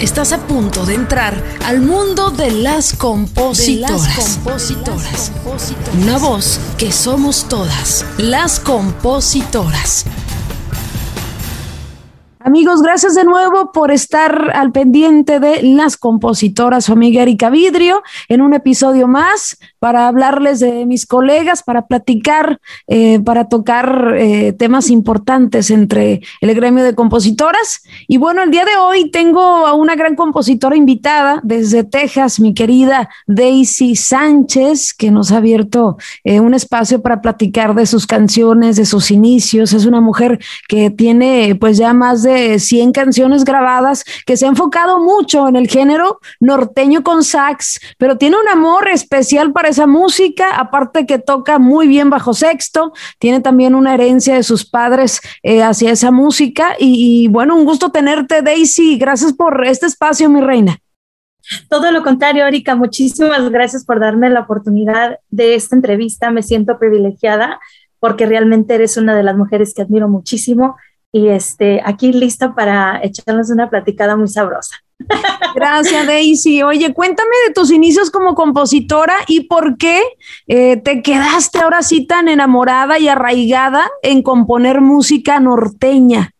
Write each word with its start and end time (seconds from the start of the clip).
Estás 0.00 0.32
a 0.32 0.38
punto 0.38 0.86
de 0.86 0.94
entrar 0.94 1.34
al 1.66 1.82
mundo 1.82 2.30
de 2.30 2.50
las 2.50 2.94
compositoras. 2.94 4.38
compositoras. 4.38 5.30
Una 6.00 6.16
voz 6.16 6.58
que 6.78 6.90
somos 6.90 7.46
todas, 7.50 8.06
las 8.16 8.60
compositoras. 8.60 10.06
Amigos, 12.42 12.80
gracias 12.80 13.14
de 13.14 13.24
nuevo 13.24 13.70
por 13.70 13.90
estar 13.90 14.52
al 14.54 14.72
pendiente 14.72 15.40
de 15.40 15.62
las 15.62 15.98
compositoras, 15.98 16.86
su 16.86 16.92
amiga 16.92 17.20
Erika 17.20 17.50
Vidrio, 17.50 18.02
en 18.30 18.40
un 18.40 18.54
episodio 18.54 19.06
más 19.08 19.58
para 19.78 20.08
hablarles 20.08 20.58
de 20.58 20.86
mis 20.86 21.04
colegas, 21.04 21.62
para 21.62 21.86
platicar, 21.86 22.58
eh, 22.86 23.20
para 23.20 23.50
tocar 23.50 24.14
eh, 24.16 24.54
temas 24.54 24.88
importantes 24.88 25.70
entre 25.70 26.22
el 26.40 26.54
gremio 26.54 26.82
de 26.82 26.94
compositoras. 26.94 27.82
Y 28.08 28.16
bueno, 28.16 28.42
el 28.42 28.50
día 28.50 28.64
de 28.64 28.78
hoy 28.78 29.10
tengo 29.10 29.66
a 29.66 29.74
una 29.74 29.94
gran 29.94 30.16
compositora 30.16 30.76
invitada 30.76 31.40
desde 31.42 31.84
Texas, 31.84 32.40
mi 32.40 32.54
querida 32.54 33.10
Daisy 33.26 33.96
Sánchez, 33.96 34.94
que 34.94 35.10
nos 35.10 35.30
ha 35.30 35.36
abierto 35.36 35.98
eh, 36.24 36.40
un 36.40 36.54
espacio 36.54 37.02
para 37.02 37.20
platicar 37.20 37.74
de 37.74 37.84
sus 37.84 38.06
canciones, 38.06 38.76
de 38.76 38.86
sus 38.86 39.10
inicios. 39.10 39.74
Es 39.74 39.84
una 39.84 40.00
mujer 40.00 40.38
que 40.68 40.88
tiene 40.88 41.54
pues 41.60 41.76
ya 41.76 41.92
más 41.92 42.22
de 42.22 42.29
100 42.58 42.92
canciones 42.92 43.44
grabadas, 43.44 44.04
que 44.26 44.36
se 44.36 44.46
ha 44.46 44.48
enfocado 44.48 45.00
mucho 45.00 45.48
en 45.48 45.56
el 45.56 45.68
género 45.68 46.20
norteño 46.40 47.02
con 47.02 47.24
sax, 47.24 47.80
pero 47.98 48.16
tiene 48.16 48.36
un 48.36 48.48
amor 48.48 48.88
especial 48.88 49.52
para 49.52 49.68
esa 49.68 49.86
música, 49.86 50.56
aparte 50.56 51.06
que 51.06 51.18
toca 51.18 51.58
muy 51.58 51.88
bien 51.88 52.10
bajo 52.10 52.34
sexto, 52.34 52.92
tiene 53.18 53.40
también 53.40 53.74
una 53.74 53.94
herencia 53.94 54.34
de 54.34 54.42
sus 54.42 54.68
padres 54.68 55.20
eh, 55.42 55.62
hacia 55.62 55.90
esa 55.90 56.10
música 56.10 56.76
y, 56.78 57.24
y 57.24 57.28
bueno, 57.28 57.56
un 57.56 57.64
gusto 57.64 57.90
tenerte 57.90 58.42
Daisy, 58.42 58.98
gracias 58.98 59.32
por 59.32 59.66
este 59.66 59.86
espacio, 59.86 60.28
mi 60.28 60.40
reina. 60.40 60.78
Todo 61.68 61.90
lo 61.90 62.02
contrario, 62.02 62.46
Erika, 62.46 62.76
muchísimas 62.76 63.48
gracias 63.50 63.84
por 63.84 63.98
darme 63.98 64.30
la 64.30 64.40
oportunidad 64.40 65.18
de 65.30 65.54
esta 65.54 65.74
entrevista. 65.74 66.30
Me 66.30 66.42
siento 66.42 66.78
privilegiada 66.78 67.58
porque 67.98 68.26
realmente 68.26 68.74
eres 68.74 68.96
una 68.96 69.14
de 69.14 69.22
las 69.22 69.36
mujeres 69.36 69.74
que 69.74 69.82
admiro 69.82 70.08
muchísimo 70.08 70.76
y 71.12 71.28
este, 71.28 71.80
aquí 71.84 72.12
lista 72.12 72.54
para 72.54 73.00
echarnos 73.02 73.50
una 73.50 73.68
platicada 73.68 74.16
muy 74.16 74.28
sabrosa. 74.28 74.76
Gracias, 75.54 76.06
Daisy. 76.06 76.62
Oye, 76.62 76.92
cuéntame 76.92 77.30
de 77.48 77.54
tus 77.54 77.70
inicios 77.70 78.10
como 78.10 78.34
compositora 78.34 79.14
y 79.26 79.48
por 79.48 79.76
qué 79.76 80.00
eh, 80.46 80.76
te 80.76 81.02
quedaste 81.02 81.58
ahora 81.60 81.82
sí 81.82 82.06
tan 82.06 82.28
enamorada 82.28 82.98
y 82.98 83.08
arraigada 83.08 83.90
en 84.02 84.22
componer 84.22 84.80
música 84.80 85.40
norteña. 85.40 86.32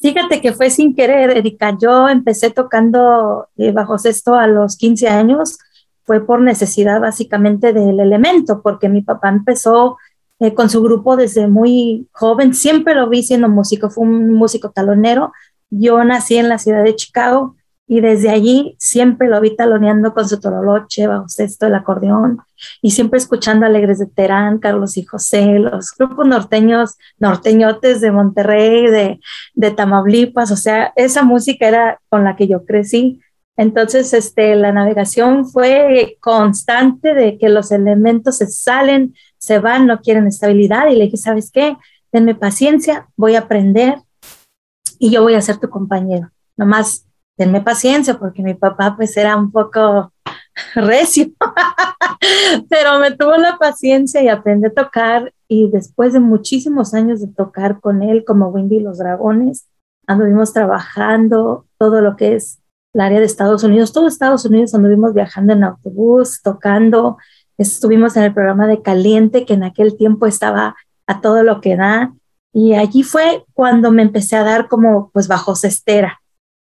Fíjate 0.00 0.40
que 0.40 0.52
fue 0.52 0.70
sin 0.70 0.94
querer, 0.94 1.30
Erika. 1.30 1.76
Yo 1.80 2.08
empecé 2.08 2.50
tocando 2.50 3.48
eh, 3.56 3.70
bajo 3.70 3.98
sexto 3.98 4.34
a 4.34 4.46
los 4.46 4.76
15 4.76 5.08
años. 5.08 5.58
Fue 6.04 6.24
por 6.24 6.40
necesidad 6.40 7.00
básicamente 7.00 7.72
del 7.72 8.00
elemento, 8.00 8.62
porque 8.62 8.88
mi 8.88 9.02
papá 9.02 9.28
empezó 9.28 9.98
eh, 10.40 10.54
con 10.54 10.70
su 10.70 10.82
grupo 10.82 11.16
desde 11.16 11.48
muy 11.48 12.08
joven. 12.12 12.54
Siempre 12.54 12.94
lo 12.94 13.08
vi 13.08 13.22
siendo 13.22 13.48
músico, 13.48 13.90
fue 13.90 14.04
un 14.04 14.32
músico 14.32 14.70
talonero. 14.70 15.32
Yo 15.70 16.02
nací 16.04 16.36
en 16.36 16.48
la 16.48 16.58
ciudad 16.58 16.84
de 16.84 16.96
Chicago 16.96 17.56
y 17.86 18.00
desde 18.00 18.28
allí 18.28 18.76
siempre 18.78 19.28
lo 19.28 19.40
vi 19.40 19.56
taloneando 19.56 20.12
con 20.12 20.28
su 20.28 20.38
toroloche, 20.38 21.06
bajo 21.06 21.28
sexto, 21.28 21.66
el 21.66 21.74
acordeón 21.74 22.38
y 22.82 22.90
siempre 22.90 23.18
escuchando 23.18 23.66
Alegres 23.66 23.98
de 23.98 24.06
Terán, 24.06 24.58
Carlos 24.58 24.96
y 24.96 25.04
José, 25.04 25.58
los 25.58 25.92
grupos 25.98 26.26
norteños, 26.26 26.96
norteñotes 27.18 28.00
de 28.00 28.12
Monterrey, 28.12 28.90
de, 28.90 29.20
de 29.54 29.70
Tamaulipas, 29.70 30.50
o 30.50 30.56
sea, 30.56 30.92
esa 30.96 31.22
música 31.22 31.66
era 31.66 32.00
con 32.08 32.24
la 32.24 32.36
que 32.36 32.46
yo 32.46 32.64
crecí. 32.64 33.20
Entonces, 33.56 34.14
este, 34.14 34.54
la 34.54 34.70
navegación 34.70 35.44
fue 35.44 36.16
constante 36.20 37.14
de 37.14 37.38
que 37.38 37.48
los 37.48 37.72
elementos 37.72 38.36
se 38.36 38.46
salen 38.46 39.14
se 39.38 39.58
van, 39.58 39.86
no 39.86 40.00
quieren 40.00 40.26
estabilidad 40.26 40.88
y 40.88 40.96
le 40.96 41.04
dije, 41.04 41.16
¿sabes 41.16 41.50
qué? 41.50 41.76
Denme 42.12 42.34
paciencia, 42.34 43.08
voy 43.16 43.36
a 43.36 43.40
aprender 43.40 43.98
y 44.98 45.10
yo 45.10 45.22
voy 45.22 45.34
a 45.34 45.40
ser 45.40 45.58
tu 45.58 45.68
compañero. 45.70 46.30
Nomás 46.56 47.06
denme 47.36 47.60
paciencia 47.60 48.18
porque 48.18 48.42
mi 48.42 48.54
papá 48.54 48.94
pues 48.96 49.16
era 49.16 49.36
un 49.36 49.50
poco 49.52 50.12
recio, 50.74 51.28
pero 52.68 52.98
me 52.98 53.12
tuvo 53.12 53.36
la 53.36 53.56
paciencia 53.58 54.22
y 54.22 54.28
aprendí 54.28 54.66
a 54.66 54.74
tocar 54.74 55.32
y 55.46 55.70
después 55.70 56.12
de 56.12 56.20
muchísimos 56.20 56.92
años 56.94 57.20
de 57.20 57.28
tocar 57.28 57.80
con 57.80 58.02
él 58.02 58.24
como 58.26 58.48
Wendy 58.48 58.76
y 58.76 58.80
los 58.80 58.98
Dragones, 58.98 59.66
anduvimos 60.06 60.52
trabajando 60.52 61.66
todo 61.78 62.00
lo 62.00 62.16
que 62.16 62.34
es 62.34 62.58
el 62.94 63.00
área 63.02 63.20
de 63.20 63.26
Estados 63.26 63.62
Unidos, 63.62 63.92
todo 63.92 64.08
Estados 64.08 64.44
Unidos 64.44 64.74
anduvimos 64.74 65.14
viajando 65.14 65.52
en 65.52 65.64
autobús, 65.64 66.40
tocando, 66.42 67.18
Estuvimos 67.58 68.16
en 68.16 68.22
el 68.22 68.32
programa 68.32 68.68
de 68.68 68.82
Caliente, 68.82 69.44
que 69.44 69.54
en 69.54 69.64
aquel 69.64 69.96
tiempo 69.96 70.26
estaba 70.26 70.76
a 71.06 71.20
todo 71.20 71.42
lo 71.42 71.60
que 71.60 71.76
da. 71.76 72.14
Y 72.52 72.74
allí 72.74 73.02
fue 73.02 73.44
cuando 73.52 73.90
me 73.90 74.02
empecé 74.02 74.36
a 74.36 74.44
dar 74.44 74.68
como 74.68 75.10
pues 75.12 75.26
bajo 75.26 75.56
cestera. 75.56 76.20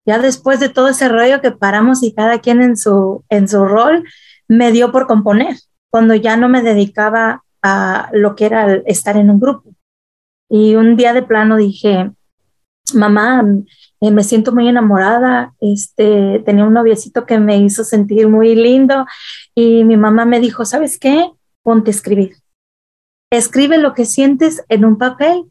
Ya 0.05 0.17
después 0.19 0.61
de 0.61 0.69
todo 0.69 0.87
ese 0.87 1.09
rollo 1.09 1.41
que 1.41 1.51
paramos 1.51 2.01
y 2.01 2.13
cada 2.13 2.39
quien 2.39 2.61
en 2.61 2.77
su, 2.77 3.25
en 3.29 3.49
su 3.49 3.65
rol, 3.65 4.05
me 4.47 4.71
dio 4.71 4.93
por 4.93 5.05
componer, 5.07 5.57
cuando 5.89 6.15
ya 6.15 6.37
no 6.37 6.47
me 6.47 6.63
dedicaba 6.63 7.43
a 7.61 8.09
lo 8.13 8.35
que 8.35 8.45
era 8.45 8.75
estar 8.85 9.17
en 9.17 9.29
un 9.29 9.41
grupo. 9.41 9.69
Y 10.49 10.75
un 10.75 10.95
día 10.95 11.11
de 11.11 11.23
plano 11.23 11.57
dije, 11.57 12.11
mamá, 12.93 13.43
eh, 14.01 14.11
me 14.11 14.23
siento 14.23 14.51
muy 14.51 14.67
enamorada, 14.67 15.53
este, 15.59 16.41
tenía 16.45 16.65
un 16.65 16.73
noviecito 16.73 17.25
que 17.25 17.39
me 17.39 17.57
hizo 17.57 17.83
sentir 17.83 18.27
muy 18.27 18.55
lindo 18.55 19.05
y 19.55 19.83
mi 19.83 19.97
mamá 19.97 20.25
me 20.25 20.39
dijo, 20.39 20.65
¿sabes 20.65 20.99
qué? 20.99 21.31
Ponte 21.63 21.89
a 21.89 21.93
escribir. 21.93 22.35
Escribe 23.31 23.77
lo 23.77 23.93
que 23.93 24.05
sientes 24.05 24.63
en 24.69 24.85
un 24.85 24.97
papel 24.97 25.45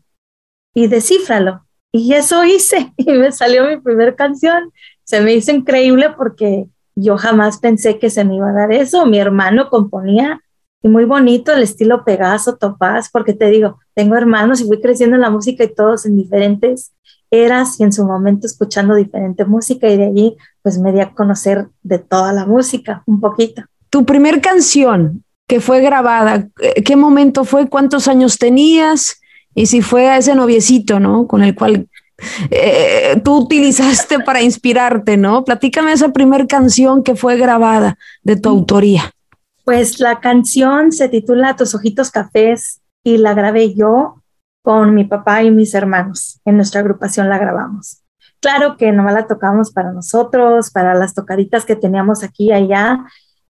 y 0.74 0.86
descífralo. 0.86 1.64
Y 1.92 2.12
eso 2.14 2.44
hice 2.44 2.92
y 2.96 3.12
me 3.12 3.32
salió 3.32 3.66
mi 3.66 3.78
primera 3.78 4.14
canción. 4.14 4.72
Se 5.04 5.20
me 5.20 5.34
hizo 5.34 5.50
increíble 5.50 6.10
porque 6.16 6.66
yo 6.94 7.16
jamás 7.16 7.58
pensé 7.58 7.98
que 7.98 8.10
se 8.10 8.24
me 8.24 8.36
iba 8.36 8.50
a 8.50 8.54
dar 8.54 8.72
eso. 8.72 9.06
Mi 9.06 9.18
hermano 9.18 9.68
componía 9.68 10.40
y 10.82 10.88
muy 10.88 11.04
bonito 11.04 11.52
el 11.52 11.62
estilo 11.62 12.04
Pegaso, 12.04 12.56
Topaz, 12.56 13.10
porque 13.10 13.34
te 13.34 13.46
digo, 13.50 13.78
tengo 13.94 14.16
hermanos 14.16 14.60
y 14.60 14.66
fui 14.66 14.80
creciendo 14.80 15.16
en 15.16 15.22
la 15.22 15.30
música 15.30 15.64
y 15.64 15.74
todos 15.74 16.06
en 16.06 16.16
diferentes 16.16 16.92
eras 17.30 17.80
y 17.80 17.84
en 17.84 17.92
su 17.92 18.04
momento 18.04 18.46
escuchando 18.46 18.94
diferente 18.94 19.44
música 19.44 19.88
y 19.88 19.96
de 19.96 20.06
allí 20.06 20.36
pues 20.62 20.78
me 20.78 20.92
di 20.92 21.00
a 21.00 21.12
conocer 21.12 21.68
de 21.82 21.98
toda 21.98 22.32
la 22.32 22.46
música 22.46 23.02
un 23.06 23.20
poquito. 23.20 23.62
Tu 23.90 24.04
primer 24.04 24.40
canción 24.40 25.24
que 25.46 25.60
fue 25.60 25.80
grabada, 25.80 26.48
eh, 26.60 26.82
¿qué 26.82 26.96
momento 26.96 27.44
fue? 27.44 27.68
¿Cuántos 27.68 28.08
años 28.08 28.38
tenías? 28.38 29.20
Y 29.54 29.66
si 29.66 29.80
fue 29.80 30.08
a 30.08 30.18
ese 30.18 30.34
noviecito, 30.34 31.00
¿no? 31.00 31.26
Con 31.26 31.42
el 31.42 31.54
cual 31.54 31.88
eh, 32.50 33.20
tú 33.24 33.36
utilizaste 33.38 34.18
para 34.24 34.42
inspirarte, 34.42 35.16
¿no? 35.16 35.44
Platícame 35.44 35.92
esa 35.92 36.12
primer 36.12 36.46
canción 36.46 37.02
que 37.02 37.14
fue 37.14 37.36
grabada 37.36 37.96
de 38.22 38.36
tu 38.36 38.48
autoría. 38.48 39.12
Pues 39.64 39.98
la 40.00 40.20
canción 40.20 40.92
se 40.92 41.08
titula 41.08 41.56
Tus 41.56 41.74
ojitos 41.74 42.10
cafés 42.10 42.80
y 43.02 43.18
la 43.18 43.34
grabé 43.34 43.74
yo 43.74 44.22
con 44.66 44.96
mi 44.96 45.04
papá 45.04 45.44
y 45.44 45.52
mis 45.52 45.74
hermanos. 45.74 46.40
En 46.44 46.56
nuestra 46.56 46.80
agrupación 46.80 47.28
la 47.28 47.38
grabamos. 47.38 48.02
Claro 48.40 48.76
que 48.76 48.90
nomás 48.90 49.14
la 49.14 49.28
tocamos 49.28 49.70
para 49.70 49.92
nosotros, 49.92 50.72
para 50.72 50.92
las 50.94 51.14
tocaditas 51.14 51.64
que 51.64 51.76
teníamos 51.76 52.24
aquí 52.24 52.46
y 52.46 52.52
allá, 52.52 52.98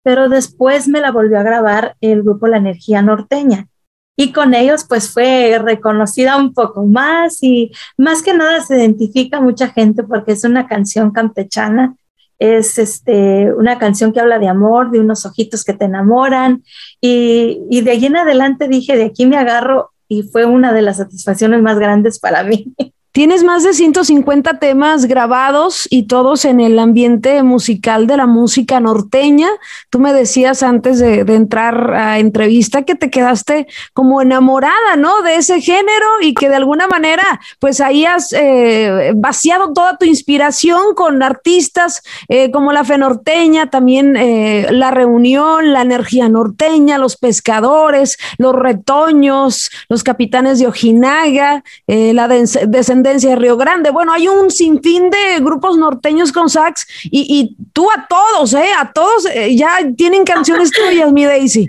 pero 0.03 0.29
después 0.29 0.89
me 0.89 1.01
la 1.01 1.13
volvió 1.13 1.39
a 1.39 1.43
grabar 1.43 1.97
el 2.03 2.23
grupo 2.23 2.49
La 2.49 2.59
Energía 2.59 3.01
Norteña. 3.01 3.67
Y 4.15 4.33
con 4.33 4.53
ellos 4.53 4.85
pues 4.87 5.11
fue 5.11 5.59
reconocida 5.59 6.37
un 6.37 6.53
poco 6.53 6.85
más 6.85 7.43
y 7.43 7.73
más 7.97 8.21
que 8.23 8.35
nada 8.35 8.61
se 8.61 8.77
identifica 8.77 9.41
mucha 9.41 9.69
gente 9.69 10.03
porque 10.03 10.33
es 10.33 10.45
una 10.45 10.67
canción 10.67 11.13
campechana, 11.13 11.97
es 12.39 12.77
este, 12.77 13.55
una 13.55 13.79
canción 13.79 14.13
que 14.13 14.21
habla 14.21 14.39
de 14.39 14.49
amor, 14.49 14.91
de 14.91 15.01
unos 15.01 15.25
ojitos 15.25 15.65
que 15.65 15.73
te 15.73 15.87
enamoran 15.87 16.63
y, 17.01 17.63
y 17.71 17.81
de 17.81 17.93
allí 17.93 18.05
en 18.05 18.19
adelante 18.19 18.69
dije, 18.69 18.99
de 18.99 19.07
aquí 19.07 19.25
me 19.25 19.39
agarro 19.39 19.93
y 20.09 20.23
fue 20.25 20.47
una 20.47 20.73
de 20.73 20.83
las 20.83 20.99
satisfacciones 20.99 21.63
más 21.63 21.79
grandes 21.79 22.19
para 22.19 22.43
mí. 22.43 22.75
Tienes 23.17 23.45
más 23.45 23.63
de 23.63 23.73
150 23.73 24.59
temas 24.59 25.07
grabados 25.07 25.89
y 25.89 26.03
todos 26.03 26.45
en 26.45 26.61
el 26.61 26.79
ambiente 26.79 27.43
musical 27.43 28.07
de 28.07 28.19
la 28.19 28.27
música 28.27 28.79
norteña. 28.79 29.49
Tú 29.89 30.01
me 30.01 30.13
decías 30.13 30.63
antes 30.63 30.99
de, 30.99 31.21
entrar 31.21 31.95
a 31.95 32.19
entrevista 32.19 32.83
que 32.83 32.95
te 32.95 33.09
quedaste 33.09 33.69
como 33.95 34.21
enamorada, 34.21 34.97
¿no? 34.99 35.23
De 35.23 35.37
ese 35.37 35.63
género 35.63 36.21
y 36.21 36.35
que 36.35 36.51
de 36.51 36.57
alguna 36.57 36.89
manera, 36.89 37.41
pues 37.59 37.81
ahí 37.81 38.05
has 38.05 38.35
eh, 38.35 39.13
vaciado 39.17 39.73
toda 39.73 39.97
tu 39.97 40.05
inspiración 40.05 40.95
con 40.95 41.23
artistas 41.23 42.03
eh, 42.29 42.51
como 42.51 42.71
la 42.71 42.85
Fe 42.85 42.99
Norteña, 42.99 43.71
también 43.71 44.15
eh, 44.19 44.67
La 44.73 44.91
Reunión, 44.91 45.73
La 45.73 45.81
Energía 45.81 46.29
Norteña, 46.29 46.99
Los 46.99 47.17
Pescadores, 47.17 48.19
Los 48.37 48.55
Retoños, 48.55 49.71
Los 49.89 50.05
Capitanes 50.05 50.59
de 50.59 50.67
Ojinaga, 50.67 51.65
La 51.87 52.29
Descendencia 52.29 53.06
tendencia 53.07 53.31
de 53.31 53.37
Río 53.37 53.57
Grande. 53.57 53.91
Bueno, 53.91 54.13
hay 54.13 54.27
un 54.27 54.51
sinfín 54.51 55.11
de 55.11 55.39
grupos 55.41 55.79
norteños 55.79 56.33
con 56.33 56.51
sax 56.51 56.87
y, 57.05 57.27
y 57.29 57.57
tú 57.73 57.89
a 57.89 58.07
todos, 58.09 58.53
¿eh? 58.55 58.71
A 58.77 58.93
todos 58.93 59.27
eh, 59.27 59.55
ya 59.55 59.79
tienen 59.97 60.25
canciones 60.25 60.73
tuyas, 60.73 61.13
mi 61.13 61.25
Daisy. 61.25 61.69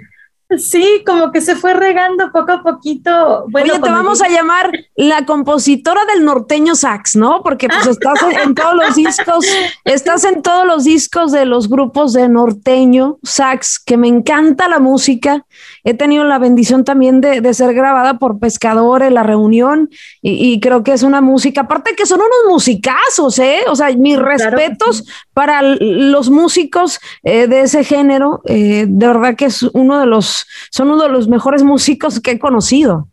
Sí, 0.55 1.03
como 1.05 1.33
que 1.33 1.41
se 1.41 1.57
fue 1.57 1.73
regando 1.73 2.31
poco 2.31 2.53
a 2.53 2.63
poquito. 2.63 3.45
Bueno, 3.49 3.73
Oye, 3.73 3.81
te 3.81 3.89
vamos 3.89 4.21
a 4.21 4.29
llamar 4.29 4.71
la 4.95 5.25
compositora 5.25 6.05
del 6.05 6.23
norteño 6.23 6.73
sax, 6.73 7.17
¿no? 7.17 7.43
Porque 7.43 7.67
pues 7.67 7.85
estás 7.85 8.19
en, 8.23 8.55
todos 8.55 8.73
los 8.73 8.95
discos, 8.95 9.45
estás 9.83 10.23
en 10.23 10.41
todos 10.41 10.65
los 10.65 10.85
discos 10.85 11.33
de 11.33 11.43
los 11.43 11.67
grupos 11.67 12.13
de 12.13 12.29
norteño 12.29 13.17
sax, 13.23 13.77
que 13.77 13.97
me 13.97 14.07
encanta 14.07 14.69
la 14.69 14.79
música. 14.79 15.45
He 15.83 15.93
tenido 15.93 16.23
la 16.23 16.39
bendición 16.39 16.85
también 16.85 17.19
de, 17.19 17.53
ser 17.53 17.73
grabada 17.73 18.17
por 18.17 18.39
Pescadores, 18.39 19.11
La 19.11 19.23
Reunión, 19.23 19.89
y, 20.21 20.59
creo 20.61 20.81
que 20.83 20.93
es 20.93 21.03
una 21.03 21.19
música, 21.19 21.61
aparte 21.61 21.93
que 21.95 22.05
son 22.05 22.19
unos 22.19 22.53
musicazos, 22.53 23.37
¿eh? 23.39 23.61
O 23.67 23.75
sea, 23.75 23.89
mis 23.97 24.17
respetos 24.17 25.03
para 25.33 25.61
los 25.61 26.29
músicos 26.29 26.99
eh, 27.23 27.47
de 27.47 27.61
ese 27.61 27.83
género, 27.83 28.41
eh, 28.45 28.85
de 28.87 29.07
verdad 29.07 29.35
que 29.35 29.45
es 29.45 29.63
uno 29.73 29.99
de 29.99 30.05
los 30.05 30.36
son 30.71 30.91
uno 30.91 31.03
de 31.03 31.09
los 31.09 31.27
mejores 31.27 31.63
músicos 31.63 32.19
que 32.19 32.31
he 32.31 32.39
conocido. 32.39 33.07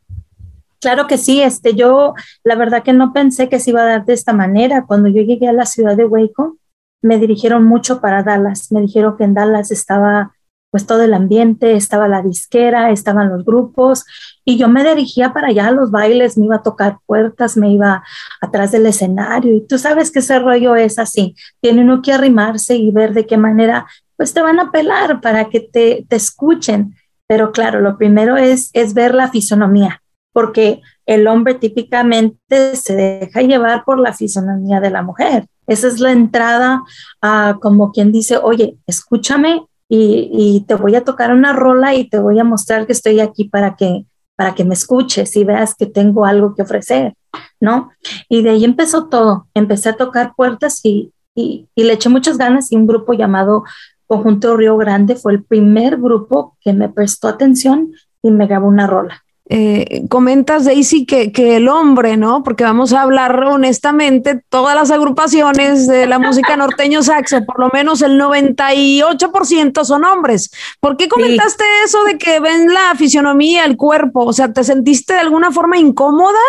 Claro 0.81 1.07
que 1.07 1.17
sí, 1.17 1.41
este, 1.41 1.75
yo 1.75 2.15
la 2.43 2.57
verdad 2.57 2.83
que 2.83 2.93
no 2.93 3.13
pensé 3.13 3.49
que 3.49 3.59
se 3.59 3.71
iba 3.71 3.83
a 3.83 3.87
dar 3.87 4.05
de 4.05 4.13
esta 4.13 4.33
manera. 4.33 4.85
Cuando 4.87 5.09
yo 5.09 5.23
llegué 5.23 5.49
a 5.49 5.53
la 5.53 5.65
ciudad 5.65 5.97
de 5.97 6.05
Waco, 6.05 6.59
me 7.01 7.19
dirigieron 7.19 7.65
mucho 7.65 8.01
para 8.01 8.23
Dallas. 8.23 8.71
Me 8.71 8.83
dijeron 8.83 9.17
que 9.17 9.25
en 9.25 9.35
Dallas 9.35 9.71
estaba 9.71 10.35
pues 10.75 10.87
todo 10.87 11.05
el 11.05 11.15
ambiente, 11.15 11.77
estaba 11.77 12.09
la 12.09 12.21
disquera, 12.21 12.91
estaban 12.91 13.29
los 13.29 13.45
grupos 13.45 14.05
y 14.45 14.59
yo 14.59 14.69
me 14.69 14.83
dirigía 14.83 15.33
para 15.33 15.47
allá 15.47 15.69
a 15.69 15.71
los 15.71 15.93
bailes, 15.93 16.37
me 16.37 16.47
iba 16.47 16.57
a 16.57 16.63
tocar 16.65 16.99
puertas, 17.07 17.57
me 17.57 17.71
iba 17.71 18.03
atrás 18.41 18.73
del 18.73 18.87
escenario 18.87 19.55
y 19.55 19.65
tú 19.65 19.79
sabes 19.79 20.11
que 20.11 20.19
ese 20.19 20.37
rollo 20.41 20.75
es 20.75 20.99
así, 20.99 21.37
tiene 21.61 21.83
uno 21.83 22.03
que 22.03 22.13
arrimarse 22.13 22.75
y 22.75 22.91
ver 22.91 23.15
de 23.15 23.25
qué 23.25 23.37
manera 23.37 23.87
pues 24.17 24.35
te 24.35 24.43
van 24.43 24.59
a 24.59 24.73
pelar 24.73 25.21
para 25.21 25.49
que 25.49 25.61
te, 25.61 26.07
te 26.09 26.17
escuchen. 26.17 26.97
Pero 27.27 27.53
claro, 27.53 27.81
lo 27.81 27.97
primero 27.97 28.37
es, 28.37 28.71
es 28.73 28.95
ver 28.95 29.15
la 29.15 29.31
fisonomía, 29.31 30.03
porque 30.33 30.83
el 31.07 31.27
hombre 31.27 31.55
típicamente 31.55 32.77
se 32.77 32.97
deja 32.97 33.43
llevar 33.43 33.85
por 33.85 33.99
la 33.99 34.13
fisonomía 34.13 34.81
de 34.81 34.91
la 34.91 35.03
mujer. 35.03 35.47
Esa 35.67 35.89
es 35.89 36.01
la 36.01 36.13
entrada 36.13 36.83
a 37.23 37.59
como 37.61 37.93
quien 37.93 38.13
dice, 38.13 38.37
oye, 38.37 38.77
escúchame 38.87 39.63
y, 39.89 40.65
te 40.67 40.75
voy 40.75 40.97
a 40.97 41.05
tocar 41.05 41.33
una 41.33 41.53
rola 41.53 41.95
y 41.95 42.09
te 42.09 42.19
voy 42.19 42.39
a 42.39 42.45
mostrar 42.45 42.87
que 42.87 42.93
estoy 42.93 43.21
aquí 43.21 43.45
para 43.45 43.77
que, 43.77 44.05
para 44.35 44.55
que 44.55 44.65
me 44.65 44.75
escuches 44.75 45.37
y 45.37 45.45
veas 45.45 45.75
que 45.75 45.87
tengo 45.87 46.25
algo 46.27 46.55
que 46.55 46.63
ofrecer, 46.63 47.15
¿no? 47.61 47.91
Y 48.29 48.43
de 48.43 48.51
ahí 48.51 48.65
empezó 48.65 49.09
todo. 49.09 49.47
Empecé 49.55 49.91
a 49.91 49.97
tocar 49.97 50.33
puertas 50.35 50.81
y, 50.83 51.13
y, 51.35 51.69
y, 51.75 51.85
le 51.85 51.93
eché 51.93 52.09
muchas 52.09 52.39
ganas 52.39 52.73
y 52.73 52.77
un 52.77 52.87
grupo 52.87 53.13
llamado 53.13 53.65
Conjunto 54.07 54.57
Río 54.57 54.77
Grande 54.77 55.17
fue 55.17 55.33
el 55.33 55.45
primer 55.45 55.97
grupo 55.99 56.57
que 56.61 56.73
me 56.73 56.89
prestó 56.89 57.29
atención 57.29 57.93
y 58.23 58.31
me 58.31 58.47
grabó 58.47 58.69
una 58.69 58.87
rola. 58.87 59.25
Eh, 59.51 60.07
comentas, 60.09 60.65
Daisy, 60.65 61.05
que, 61.05 61.31
que 61.31 61.57
el 61.57 61.69
hombre, 61.69 62.17
¿no? 62.17 62.43
Porque 62.43 62.65
vamos 62.65 62.95
a 62.95 63.03
hablar 63.03 63.45
honestamente, 63.45 64.43
todas 64.49 64.75
las 64.75 64.91
agrupaciones 64.91 65.87
de 65.87 66.07
la 66.07 66.19
música 66.19 66.57
norteño 66.57 67.03
saxo, 67.03 67.45
por 67.45 67.61
lo 67.61 67.69
menos 67.71 68.01
el 68.01 68.19
98% 68.19 69.85
son 69.85 70.05
hombres. 70.07 70.51
¿Por 70.81 70.97
qué 70.97 71.11
comentaste 71.11 71.63
eso 71.85 72.05
de 72.05 72.17
que 72.17 72.41
ven 72.41 72.73
la 72.73 72.95
fisionomía, 72.97 73.67
el 73.67 73.77
cuerpo? 73.77 74.25
O 74.25 74.33
sea, 74.33 74.51
¿te 74.51 74.65
sentiste 74.65 75.13
de 75.13 75.21
alguna 75.21 75.51
forma 75.51 75.77
incómoda 75.77 76.41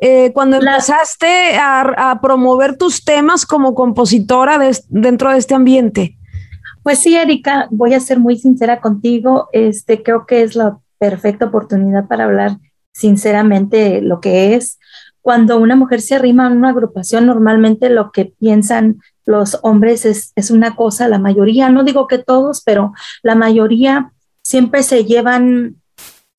eh, 0.00 0.32
cuando 0.34 0.56
empezaste 0.56 1.56
a, 1.56 1.82
a, 1.82 2.20
promover 2.20 2.76
tus 2.76 3.04
temas 3.04 3.46
como 3.46 3.76
compositora 3.76 4.58
dentro 4.88 5.30
de 5.30 5.38
este 5.38 5.54
ambiente? 5.54 6.16
Pues 6.82 7.00
sí, 7.00 7.14
Erika, 7.14 7.68
voy 7.70 7.94
a 7.94 8.00
ser 8.00 8.18
muy 8.18 8.38
sincera 8.38 8.80
contigo. 8.80 9.48
Este, 9.52 10.02
creo 10.02 10.26
que 10.26 10.42
es 10.42 10.56
la 10.56 10.78
perfecta 10.98 11.46
oportunidad 11.46 12.06
para 12.08 12.24
hablar 12.24 12.58
sinceramente 12.92 14.00
lo 14.00 14.20
que 14.20 14.54
es. 14.54 14.78
Cuando 15.20 15.58
una 15.58 15.76
mujer 15.76 16.00
se 16.00 16.14
arrima 16.14 16.46
a 16.46 16.50
una 16.50 16.70
agrupación, 16.70 17.26
normalmente 17.26 17.90
lo 17.90 18.10
que 18.10 18.26
piensan 18.38 19.00
los 19.26 19.58
hombres 19.62 20.06
es, 20.06 20.32
es 20.34 20.50
una 20.50 20.74
cosa, 20.74 21.06
la 21.06 21.18
mayoría, 21.18 21.68
no 21.68 21.84
digo 21.84 22.06
que 22.06 22.18
todos, 22.18 22.62
pero 22.64 22.92
la 23.22 23.34
mayoría 23.34 24.12
siempre 24.42 24.82
se 24.82 25.04
llevan, 25.04 25.76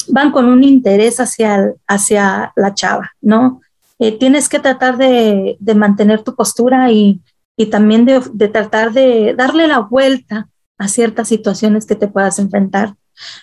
van 0.07 0.31
con 0.31 0.47
un 0.47 0.63
interés 0.63 1.19
hacia, 1.19 1.73
hacia 1.87 2.51
la 2.55 2.73
chava, 2.73 3.11
¿no? 3.21 3.61
Eh, 3.99 4.17
tienes 4.17 4.49
que 4.49 4.59
tratar 4.59 4.97
de, 4.97 5.57
de 5.59 5.75
mantener 5.75 6.23
tu 6.23 6.35
postura 6.35 6.91
y, 6.91 7.21
y 7.57 7.67
también 7.67 8.05
de, 8.05 8.47
tratar 8.47 8.91
de 8.91 9.35
darle 9.37 9.67
la 9.67 9.79
vuelta 9.79 10.49
a 10.77 10.87
ciertas 10.87 11.27
situaciones 11.27 11.85
que 11.85 11.95
te 11.95 12.07
puedas 12.07 12.39
enfrentar. 12.39 12.95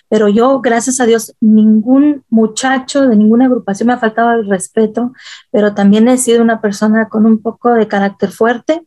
Pero 0.09 0.27
yo, 0.27 0.59
gracias 0.59 0.99
a 0.99 1.05
Dios, 1.05 1.35
ningún 1.39 2.23
muchacho 2.29 3.07
de 3.07 3.15
ninguna 3.15 3.45
agrupación 3.45 3.87
me 3.87 3.93
ha 3.93 3.97
faltado 3.97 4.33
el 4.33 4.49
respeto, 4.49 5.13
pero 5.51 5.73
también 5.73 6.07
he 6.07 6.17
sido 6.17 6.41
una 6.41 6.59
persona 6.59 7.07
con 7.07 7.25
un 7.25 7.41
poco 7.41 7.71
de 7.73 7.87
carácter 7.87 8.31
fuerte 8.31 8.83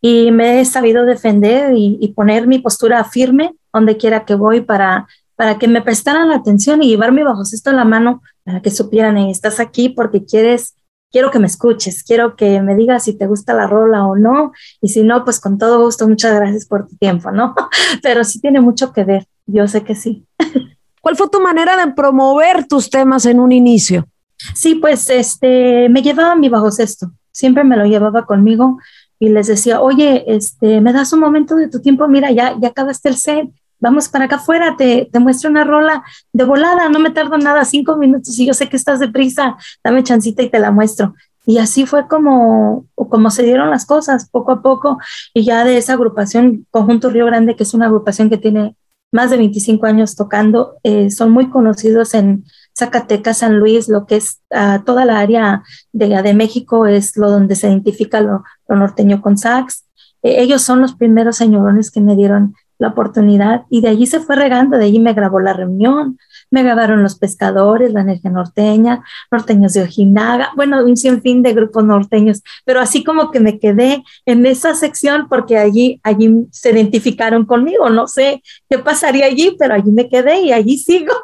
y 0.00 0.32
me 0.32 0.60
he 0.60 0.64
sabido 0.64 1.04
defender 1.04 1.74
y, 1.76 2.12
poner 2.16 2.46
mi 2.46 2.58
postura 2.58 3.04
firme 3.04 3.54
donde 3.72 3.96
quiera 3.96 4.24
que 4.24 4.34
voy 4.34 4.62
para, 4.62 5.06
para 5.36 5.58
que 5.58 5.68
me 5.68 5.82
prestaran 5.82 6.28
la 6.28 6.36
atención 6.36 6.82
y 6.82 6.88
llevarme 6.88 7.24
bajo 7.24 7.42
esto 7.42 7.70
en 7.70 7.76
la 7.76 7.84
mano 7.84 8.22
para 8.44 8.60
que 8.60 8.70
supieran, 8.70 9.16
estás 9.18 9.60
aquí 9.60 9.88
porque 9.88 10.24
quieres 10.24 10.74
quiero 11.12 11.30
que 11.30 11.38
me 11.38 11.46
escuches, 11.46 12.02
quiero 12.02 12.34
que 12.34 12.60
me 12.62 12.74
digas 12.74 13.04
si 13.04 13.12
te 13.12 13.26
gusta 13.26 13.54
la 13.54 13.66
rola 13.66 14.06
o 14.06 14.16
no, 14.16 14.52
y 14.80 14.88
si 14.88 15.04
no, 15.04 15.24
pues 15.24 15.38
con 15.38 15.58
todo 15.58 15.84
gusto, 15.84 16.08
muchas 16.08 16.34
gracias 16.34 16.66
por 16.66 16.88
tu 16.88 16.96
tiempo, 16.96 17.30
¿no? 17.30 17.54
Pero 18.02 18.24
sí 18.24 18.40
tiene 18.40 18.60
mucho 18.60 18.92
que 18.92 19.04
ver, 19.04 19.26
yo 19.46 19.68
sé 19.68 19.84
que 19.84 19.94
sí. 19.94 20.26
¿Cuál 21.00 21.16
fue 21.16 21.28
tu 21.28 21.40
manera 21.40 21.76
de 21.76 21.92
promover 21.92 22.66
tus 22.66 22.88
temas 22.88 23.26
en 23.26 23.38
un 23.38 23.52
inicio? 23.52 24.06
Sí, 24.54 24.76
pues 24.76 25.10
este, 25.10 25.88
me 25.88 26.02
llevaba 26.02 26.34
mi 26.34 26.48
bajo 26.48 26.70
sexto, 26.70 27.12
siempre 27.30 27.62
me 27.62 27.76
lo 27.76 27.84
llevaba 27.84 28.24
conmigo 28.24 28.78
y 29.18 29.28
les 29.28 29.46
decía, 29.46 29.80
oye, 29.80 30.24
este, 30.26 30.80
me 30.80 30.92
das 30.92 31.12
un 31.12 31.20
momento 31.20 31.54
de 31.54 31.68
tu 31.68 31.80
tiempo, 31.80 32.08
mira, 32.08 32.32
ya, 32.32 32.56
ya 32.60 32.68
acabaste 32.68 33.08
el 33.08 33.16
set, 33.16 33.48
vamos 33.82 34.08
para 34.08 34.24
acá 34.24 34.36
afuera, 34.36 34.76
te, 34.78 35.10
te 35.12 35.18
muestro 35.18 35.50
una 35.50 35.64
rola 35.64 36.04
de 36.32 36.44
volada, 36.44 36.88
no 36.88 37.00
me 37.00 37.10
tardo 37.10 37.36
nada, 37.36 37.64
cinco 37.64 37.96
minutos 37.96 38.38
y 38.38 38.46
yo 38.46 38.54
sé 38.54 38.68
que 38.68 38.76
estás 38.76 39.00
deprisa, 39.00 39.56
dame 39.84 40.04
chancita 40.04 40.42
y 40.42 40.48
te 40.48 40.60
la 40.60 40.70
muestro. 40.70 41.14
Y 41.44 41.58
así 41.58 41.84
fue 41.84 42.06
como, 42.06 42.86
como 42.94 43.30
se 43.30 43.42
dieron 43.42 43.68
las 43.68 43.84
cosas, 43.84 44.30
poco 44.30 44.52
a 44.52 44.62
poco, 44.62 44.98
y 45.34 45.44
ya 45.44 45.64
de 45.64 45.76
esa 45.76 45.94
agrupación, 45.94 46.66
Conjunto 46.70 47.10
Río 47.10 47.26
Grande, 47.26 47.56
que 47.56 47.64
es 47.64 47.74
una 47.74 47.86
agrupación 47.86 48.30
que 48.30 48.38
tiene 48.38 48.76
más 49.10 49.30
de 49.30 49.36
25 49.38 49.84
años 49.86 50.14
tocando, 50.14 50.76
eh, 50.84 51.10
son 51.10 51.30
muy 51.32 51.50
conocidos 51.50 52.14
en 52.14 52.44
Zacatecas, 52.78 53.38
San 53.38 53.58
Luis, 53.58 53.88
lo 53.88 54.06
que 54.06 54.16
es 54.16 54.40
uh, 54.50 54.82
toda 54.84 55.04
la 55.04 55.18
área 55.18 55.64
de, 55.92 56.34
México 56.34 56.86
es 56.86 57.16
lo 57.16 57.30
donde 57.30 57.56
se 57.56 57.68
identifica 57.68 58.20
lo, 58.20 58.44
lo 58.68 58.76
norteño 58.76 59.20
con 59.20 59.36
sax. 59.36 59.84
Eh, 60.22 60.40
ellos 60.40 60.62
son 60.62 60.80
los 60.80 60.94
primeros 60.94 61.36
señorones 61.36 61.90
que 61.90 62.00
me 62.00 62.14
dieron 62.14 62.54
la 62.82 62.88
oportunidad 62.88 63.62
y 63.70 63.80
de 63.80 63.88
allí 63.88 64.06
se 64.06 64.18
fue 64.18 64.34
regando, 64.34 64.76
de 64.76 64.86
allí 64.86 64.98
me 64.98 65.14
grabó 65.14 65.38
la 65.38 65.52
reunión, 65.52 66.18
me 66.50 66.64
grabaron 66.64 67.02
los 67.02 67.16
pescadores, 67.16 67.92
la 67.92 68.00
energía 68.00 68.30
norteña, 68.30 69.04
norteños 69.30 69.72
de 69.72 69.82
Ojinaga, 69.82 70.50
bueno, 70.56 70.84
un 70.84 70.96
sinfín 70.96 71.42
de 71.42 71.54
grupos 71.54 71.84
norteños, 71.84 72.42
pero 72.64 72.80
así 72.80 73.04
como 73.04 73.30
que 73.30 73.38
me 73.38 73.60
quedé 73.60 74.02
en 74.26 74.44
esa 74.46 74.74
sección 74.74 75.28
porque 75.28 75.58
allí, 75.58 76.00
allí 76.02 76.44
se 76.50 76.72
identificaron 76.72 77.46
conmigo, 77.46 77.88
no 77.88 78.08
sé 78.08 78.42
qué 78.68 78.78
pasaría 78.80 79.26
allí, 79.26 79.54
pero 79.58 79.74
allí 79.74 79.92
me 79.92 80.08
quedé 80.08 80.40
y 80.40 80.52
allí 80.52 80.76
sigo. 80.76 81.14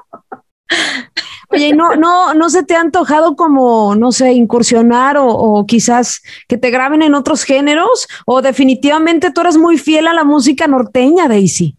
Oye, 1.51 1.75
¿no, 1.75 1.97
no, 1.97 2.35
¿no 2.35 2.51
se 2.51 2.63
te 2.63 2.77
ha 2.77 2.81
antojado 2.81 3.35
como, 3.35 3.95
no 3.95 4.13
sé, 4.13 4.33
incursionar 4.33 5.17
o, 5.19 5.65
quizás 5.67 6.21
que 6.47 6.59
te 6.59 6.71
graben 6.71 7.03
en 7.03 7.15
otros 7.15 7.45
géneros? 7.45 8.07
¿O 8.27 8.43
definitivamente 8.43 9.31
tú 9.31 9.41
eres 9.41 9.57
muy 9.57 9.79
fiel 9.79 10.09
a 10.09 10.15
la 10.15 10.25
música 10.25 10.67
norteña, 10.67 11.27
Daisy? 11.27 11.77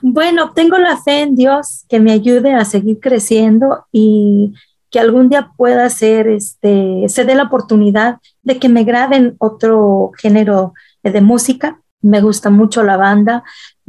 Bueno, 0.00 0.52
tengo 0.52 0.78
la 0.78 0.96
fe 0.96 1.20
en 1.20 1.36
Dios 1.36 1.84
que 1.88 2.00
me 2.00 2.12
ayude 2.12 2.54
a 2.54 2.64
seguir 2.64 2.98
creciendo 3.00 3.86
y 3.92 4.54
que 4.90 5.00
algún 5.00 5.28
día 5.28 5.52
pueda 5.56 5.88
ser, 5.90 6.28
este, 6.28 7.04
se 7.08 7.24
dé 7.24 7.34
la 7.34 7.44
oportunidad 7.44 8.18
de 8.42 8.58
que 8.58 8.68
me 8.68 8.84
graben 8.84 9.36
otro 9.38 10.12
género 10.18 10.74
de 11.02 11.20
música. 11.20 11.80
Me 12.02 12.22
gusta 12.22 12.48
mucho 12.48 12.82
la 12.82 12.96
banda, 12.96 13.44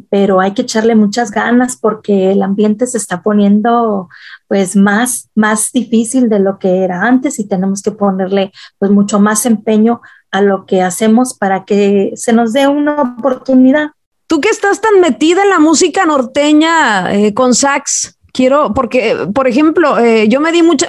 pero 0.09 0.41
hay 0.41 0.53
que 0.53 0.63
echarle 0.63 0.95
muchas 0.95 1.31
ganas 1.31 1.77
porque 1.77 2.31
el 2.31 2.43
ambiente 2.43 2.85
se 2.85 2.97
está 2.97 3.21
poniendo 3.21 4.09
pues 4.51 4.75
más, 4.75 5.29
más 5.33 5.71
difícil 5.71 6.27
de 6.27 6.39
lo 6.39 6.59
que 6.59 6.83
era 6.83 7.03
antes 7.03 7.39
y 7.39 7.47
tenemos 7.47 7.81
que 7.81 7.91
ponerle 7.91 8.51
pues 8.79 8.91
mucho 8.91 9.17
más 9.17 9.45
empeño 9.45 10.01
a 10.29 10.41
lo 10.41 10.65
que 10.65 10.81
hacemos 10.81 11.33
para 11.33 11.63
que 11.63 12.11
se 12.15 12.33
nos 12.33 12.51
dé 12.51 12.67
una 12.67 13.01
oportunidad. 13.01 13.91
Tú 14.27 14.41
que 14.41 14.49
estás 14.49 14.81
tan 14.81 14.99
metida 14.99 15.43
en 15.43 15.51
la 15.51 15.59
música 15.59 16.05
norteña 16.05 17.15
eh, 17.15 17.33
con 17.33 17.55
sax, 17.55 18.19
quiero, 18.33 18.73
porque, 18.73 19.25
por 19.33 19.47
ejemplo, 19.47 19.97
eh, 19.99 20.27
yo 20.27 20.41
me 20.41 20.51
di 20.51 20.63
mucha 20.63 20.87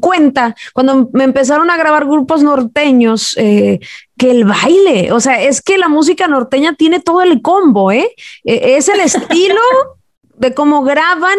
cuenta 0.00 0.56
cuando 0.74 1.08
me 1.12 1.22
empezaron 1.22 1.70
a 1.70 1.76
grabar 1.76 2.06
grupos 2.06 2.42
norteños 2.42 3.36
eh, 3.38 3.78
que 4.18 4.32
el 4.32 4.46
baile, 4.46 5.12
o 5.12 5.20
sea, 5.20 5.40
es 5.40 5.62
que 5.62 5.78
la 5.78 5.88
música 5.88 6.26
norteña 6.26 6.74
tiene 6.74 6.98
todo 6.98 7.22
el 7.22 7.40
combo. 7.40 7.92
E, 7.92 8.16
es 8.42 8.88
el 8.88 8.98
estilo 8.98 9.60
de 10.38 10.54
cómo 10.54 10.82
graban 10.82 11.38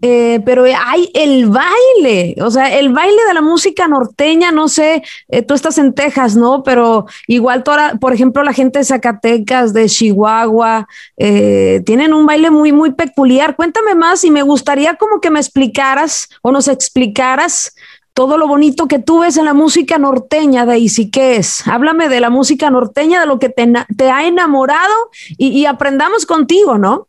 eh, 0.00 0.40
pero 0.44 0.64
hay 0.64 1.10
el 1.12 1.46
baile, 1.46 2.36
o 2.40 2.50
sea, 2.50 2.78
el 2.78 2.92
baile 2.92 3.20
de 3.26 3.34
la 3.34 3.40
música 3.40 3.88
norteña, 3.88 4.52
no 4.52 4.68
sé, 4.68 5.02
eh, 5.28 5.42
tú 5.42 5.54
estás 5.54 5.76
en 5.78 5.92
Texas, 5.92 6.36
¿no? 6.36 6.62
Pero 6.62 7.06
igual, 7.26 7.64
toda, 7.64 7.96
por 7.96 8.12
ejemplo, 8.12 8.44
la 8.44 8.52
gente 8.52 8.78
de 8.78 8.84
Zacatecas, 8.84 9.72
de 9.72 9.86
Chihuahua, 9.86 10.86
eh, 11.16 11.82
tienen 11.84 12.14
un 12.14 12.26
baile 12.26 12.50
muy, 12.50 12.70
muy 12.70 12.92
peculiar. 12.92 13.56
Cuéntame 13.56 13.96
más 13.96 14.22
y 14.22 14.30
me 14.30 14.42
gustaría 14.42 14.94
como 14.94 15.20
que 15.20 15.30
me 15.30 15.40
explicaras 15.40 16.28
o 16.42 16.52
nos 16.52 16.68
explicaras 16.68 17.74
todo 18.14 18.38
lo 18.38 18.46
bonito 18.46 18.86
que 18.86 18.98
tú 18.98 19.20
ves 19.20 19.36
en 19.36 19.44
la 19.44 19.54
música 19.54 19.98
norteña, 19.98 20.66
Daisy, 20.66 21.10
¿qué 21.10 21.36
es? 21.36 21.66
Háblame 21.66 22.08
de 22.08 22.20
la 22.20 22.30
música 22.30 22.68
norteña, 22.68 23.20
de 23.20 23.26
lo 23.26 23.38
que 23.38 23.48
te, 23.48 23.62
ha 24.10 24.26
enamorado 24.26 24.94
y 25.36 25.66
aprendamos 25.66 26.26
contigo, 26.26 26.78
¿no? 26.78 27.06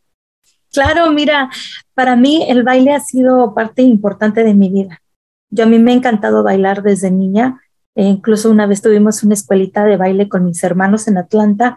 Claro, 0.72 1.10
mira, 1.10 1.50
para 2.00 2.16
mí 2.16 2.46
el 2.48 2.62
baile 2.62 2.94
ha 2.94 3.00
sido 3.00 3.52
parte 3.52 3.82
importante 3.82 4.42
de 4.42 4.54
mi 4.54 4.70
vida. 4.70 5.02
Yo 5.50 5.64
a 5.64 5.66
mí 5.66 5.78
me 5.78 5.92
ha 5.92 5.94
encantado 5.94 6.42
bailar 6.42 6.82
desde 6.82 7.10
niña. 7.10 7.60
E 7.94 8.04
incluso 8.04 8.50
una 8.50 8.64
vez 8.64 8.80
tuvimos 8.80 9.22
una 9.22 9.34
escuelita 9.34 9.84
de 9.84 9.98
baile 9.98 10.26
con 10.26 10.46
mis 10.46 10.64
hermanos 10.64 11.08
en 11.08 11.18
Atlanta 11.18 11.76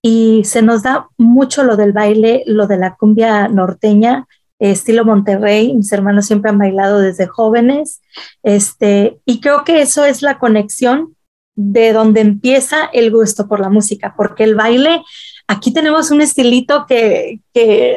y 0.00 0.40
se 0.46 0.62
nos 0.62 0.84
da 0.84 1.08
mucho 1.18 1.64
lo 1.64 1.76
del 1.76 1.92
baile, 1.92 2.44
lo 2.46 2.66
de 2.66 2.78
la 2.78 2.94
cumbia 2.94 3.46
norteña, 3.48 4.26
estilo 4.58 5.04
Monterrey. 5.04 5.74
Mis 5.74 5.92
hermanos 5.92 6.24
siempre 6.24 6.50
han 6.50 6.56
bailado 6.56 7.00
desde 7.00 7.26
jóvenes. 7.26 8.00
Este, 8.42 9.20
y 9.26 9.42
creo 9.42 9.64
que 9.64 9.82
eso 9.82 10.06
es 10.06 10.22
la 10.22 10.38
conexión 10.38 11.14
de 11.56 11.92
donde 11.92 12.22
empieza 12.22 12.88
el 12.94 13.10
gusto 13.10 13.48
por 13.48 13.60
la 13.60 13.68
música, 13.68 14.14
porque 14.16 14.44
el 14.44 14.54
baile 14.54 15.02
aquí 15.48 15.72
tenemos 15.72 16.10
un 16.10 16.20
estilito 16.20 16.84
que, 16.86 17.40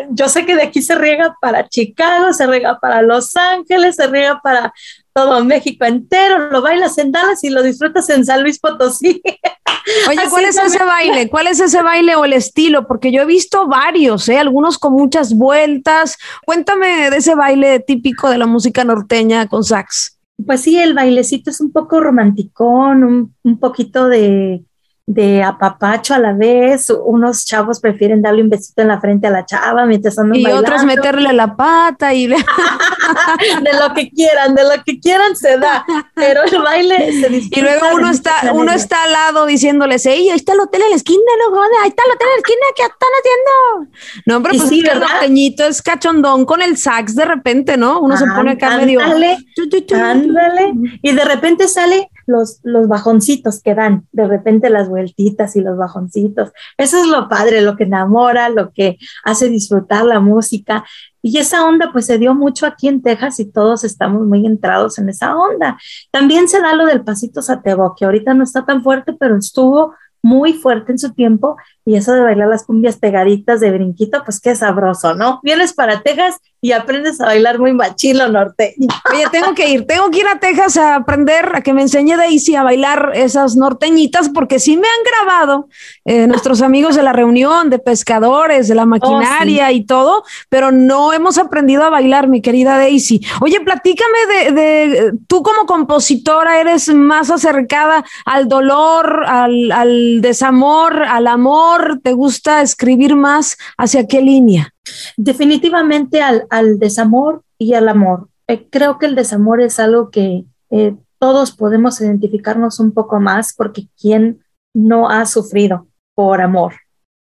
yo 0.10 0.30
sé 0.30 0.46
que 0.46 0.56
de 0.56 0.64
aquí 0.64 0.82
se 0.82 0.96
riega 0.96 1.36
para 1.40 1.68
Chicago, 1.68 2.34
se 2.34 2.48
riega 2.48 2.80
para 2.80 3.02
Los 3.02 3.36
Ángeles, 3.36 3.98
se 3.98 4.08
riega 4.08 4.40
para 4.42 4.74
todo 5.14 5.44
México 5.44 5.84
entero, 5.84 6.50
lo 6.50 6.62
bailas 6.62 6.98
en 6.98 7.12
Dallas 7.12 7.44
y 7.44 7.50
lo 7.50 7.62
disfrutas 7.62 8.10
en 8.10 8.26
San 8.26 8.42
Luis 8.42 8.58
Potosí. 8.58 9.22
Oye, 10.10 10.22
¿cuál 10.30 10.46
es 10.46 10.58
ese 10.58 10.84
baile? 10.84 11.30
¿Cuál 11.30 11.48
es 11.48 11.60
ese 11.60 11.82
baile 11.82 12.16
o 12.16 12.24
el 12.24 12.34
estilo? 12.34 12.88
Porque 12.88 13.12
yo 13.12 13.24
he 13.24 13.26
visto 13.26 13.68
varios, 13.68 14.30
¿eh? 14.30 14.38
algunos 14.38 14.78
con 14.80 14.94
muchas 14.94 15.36
vueltas. 15.36 16.18
Cuéntame 16.46 17.10
de 17.10 17.18
ese 17.18 17.36
baile 17.36 17.82
típico 17.82 18.30
de 18.30 18.38
la 18.38 18.46
música 18.46 18.86
norteña 18.86 19.48
con 19.48 19.64
sax. 19.64 20.18
Pues 20.46 20.62
sí, 20.62 20.80
el 20.80 20.94
bailecito 20.94 21.50
es 21.50 21.60
un 21.60 21.72
poco 21.72 22.00
romanticón, 22.00 23.36
un 23.44 23.60
poquito 23.60 24.08
de, 24.08 24.64
de 25.06 25.44
apapacho 25.44 26.14
a 26.14 26.20
la 26.20 26.34
vez. 26.34 26.90
Unos 26.90 27.46
chavos 27.46 27.80
prefieren 27.80 28.22
darle 28.22 28.44
un 28.44 28.50
besito 28.50 28.82
en 28.82 28.88
la 28.88 29.00
frente 29.00 29.28
a 29.28 29.32
la 29.32 29.46
chava 29.46 29.86
mientras 29.86 30.18
andan 30.18 30.40
y 30.40 30.46
otros 30.46 30.84
meterle 30.86 31.34
la 31.34 31.56
pata 31.56 32.14
y 32.14 32.28
de 32.28 32.38
lo 32.38 33.94
que 33.94 34.10
quieran, 34.10 34.56
de 34.56 34.64
lo 34.64 34.84
que 34.86 35.00
quieran 35.00 35.36
se 35.36 35.58
da, 35.58 35.86
pero 36.16 36.44
el 36.44 36.62
baile 36.62 37.12
se 37.20 37.30
disfruta. 37.30 37.60
Y 37.60 37.62
luego 37.62 37.88
uno 37.96 38.10
está, 38.10 38.52
uno 38.54 38.72
está 38.72 39.04
al 39.04 39.12
lado 39.12 39.46
diciéndoles, 39.46 40.06
¡Ey, 40.06 40.30
ahí 40.30 40.36
está 40.36 40.54
el 40.54 40.62
hotel 40.62 40.82
en 40.84 40.90
la 40.92 40.96
esquina, 40.96 41.20
no 41.50 41.62
ahí 41.62 41.90
está 41.90 42.04
el 42.06 42.12
hotel 42.12 42.28
en 42.28 42.34
la 42.34 42.40
esquina, 42.40 42.62
¿qué 42.76 42.84
están 42.84 43.10
haciendo? 43.20 43.92
No, 44.26 44.38
hombre, 44.38 44.54
pues 44.58 44.70
sí, 44.70 44.84
el 44.86 45.62
es 45.62 45.82
cachondón 45.82 46.46
con 46.46 46.62
el 46.62 46.78
sax 46.78 47.16
de 47.16 47.26
repente, 47.26 47.78
¿no? 47.78 48.00
Uno 48.00 48.18
se 48.18 48.26
pone 48.26 48.52
acá 48.52 48.78
medio. 48.78 49.00
Ándale, 49.02 50.74
y 51.02 51.12
de 51.12 51.26
repente 51.26 51.68
sale 51.68 52.10
los, 52.26 52.60
los 52.64 52.88
bajoncitos 52.88 53.62
que 53.62 53.76
dan, 53.76 54.08
de 54.12 54.28
repente 54.28 54.70
las 54.70 54.90
vueltitas 54.90 55.56
y 55.56 55.62
los 55.62 55.78
bajoncitos. 55.78 56.52
Eso 56.78 56.98
es 57.00 57.08
lo 57.08 57.28
padre, 57.28 57.62
lo 57.62 57.76
que 57.76 57.84
enamora, 57.84 58.50
lo 58.50 58.72
que 58.72 58.98
hace 59.24 59.50
disfrutar 59.50 60.06
la 60.06 60.20
música. 60.20 60.84
Y 61.22 61.38
esa 61.38 61.66
onda 61.66 61.92
pues 61.92 62.06
se 62.06 62.18
dio 62.18 62.34
mucho 62.34 62.66
aquí 62.66 62.88
en 62.88 63.02
Texas 63.02 63.40
y 63.40 63.52
todos 63.52 63.84
estamos 63.84 64.26
muy 64.26 64.46
entrados 64.46 64.98
en 64.98 65.10
esa 65.10 65.36
onda. 65.36 65.78
También 66.12 66.48
se 66.48 66.62
da 66.62 66.76
lo 66.76 66.86
del 66.86 67.04
pasito 67.04 67.42
satebo, 67.42 67.96
que 67.96 68.06
ahorita 68.06 68.34
no 68.34 68.44
está 68.44 68.66
tan 68.66 68.84
fuerte, 68.84 69.14
pero 69.14 69.38
estuvo 69.38 69.94
muy 70.24 70.54
fuerte 70.54 70.92
en 70.92 71.00
su 71.00 71.14
tiempo 71.14 71.58
y 71.86 71.96
eso 71.96 72.14
de 72.14 72.22
bailar 72.22 72.48
las 72.48 72.66
cumbias 72.66 72.98
pegaditas 72.98 73.60
de 73.60 73.72
brinquito, 73.72 74.24
pues 74.24 74.40
qué 74.40 74.56
sabroso, 74.56 75.16
¿no? 75.16 75.40
Vienes 75.44 75.74
para 75.74 76.02
Texas 76.02 76.38
y 76.62 76.72
aprendes 76.72 77.20
a 77.20 77.26
bailar 77.26 77.60
muy 77.60 77.74
machilo 77.74 78.30
norteño. 78.30 78.88
Oye, 79.12 79.26
tengo 79.32 79.54
que 79.54 79.68
ir, 79.70 79.88
tengo 79.88 80.10
que 80.12 80.20
ir 80.20 80.28
a 80.28 80.40
Texas 80.40 80.78
a 80.78 80.96
aprender, 80.96 81.52
a 81.56 81.62
que 81.62 81.74
me 81.74 81.82
enseñe 81.82 82.16
Daisy 82.16 82.56
a 82.56 82.64
bailar 82.64 83.12
esas 83.16 83.56
norteñitas, 83.56 84.30
porque 84.30 84.60
sí 84.60 84.78
me 84.78 84.88
han 84.88 85.04
grabado 85.04 85.68
eh, 86.06 86.28
nuestros 86.28 86.62
amigos 86.62 86.96
de 86.96 87.04
la 87.04 87.14
reunión, 87.14 87.70
de 87.70 87.80
pescadores, 87.80 88.68
de 88.68 88.76
la 88.76 88.84
oh, 88.84 88.88
maquinaria 88.88 89.72
y 89.72 89.86
todo, 89.86 90.24
pero 90.50 90.72
no 90.72 91.14
hemos 91.14 91.38
aprendido 91.38 91.84
a 91.84 91.90
bailar, 91.90 92.28
mi 92.28 92.42
querida 92.42 92.78
Daisy. 92.78 93.22
Oye, 93.42 93.60
platícame 93.62 94.52
de, 94.54 95.14
tú 95.28 95.42
como 95.42 95.66
compositora, 95.66 96.62
eres 96.62 96.94
más 96.94 97.32
acercada 97.32 98.06
al 98.26 98.48
dolor, 98.48 99.26
al, 99.26 99.72
al 99.72 100.22
desamor, 100.22 101.04
al 101.04 101.28
amor 101.28 101.82
¿Te 102.04 102.14
gusta 102.14 102.62
escribir 102.62 103.16
más? 103.16 103.58
¿Hacia 103.78 104.08
qué 104.08 104.22
línea? 104.22 104.74
Definitivamente 105.18 106.22
al, 106.22 106.80
desamor 106.80 107.44
y 107.58 107.74
al 107.74 107.90
amor. 107.90 108.30
Eh, 108.48 108.68
creo 108.70 108.98
que 108.98 109.06
el 109.06 109.16
desamor 109.16 109.62
es 109.62 109.80
algo 109.80 110.10
que 110.10 110.46
eh, 110.70 110.96
todos 111.20 111.52
podemos 111.52 112.02
identificarnos 112.02 112.80
un 112.80 112.92
poco 112.92 113.20
más 113.20 113.54
porque 113.54 113.88
¿quién 114.00 114.44
no 114.74 115.10
ha 115.10 115.26
sufrido 115.26 115.88
por 116.16 116.42
amor? 116.42 116.76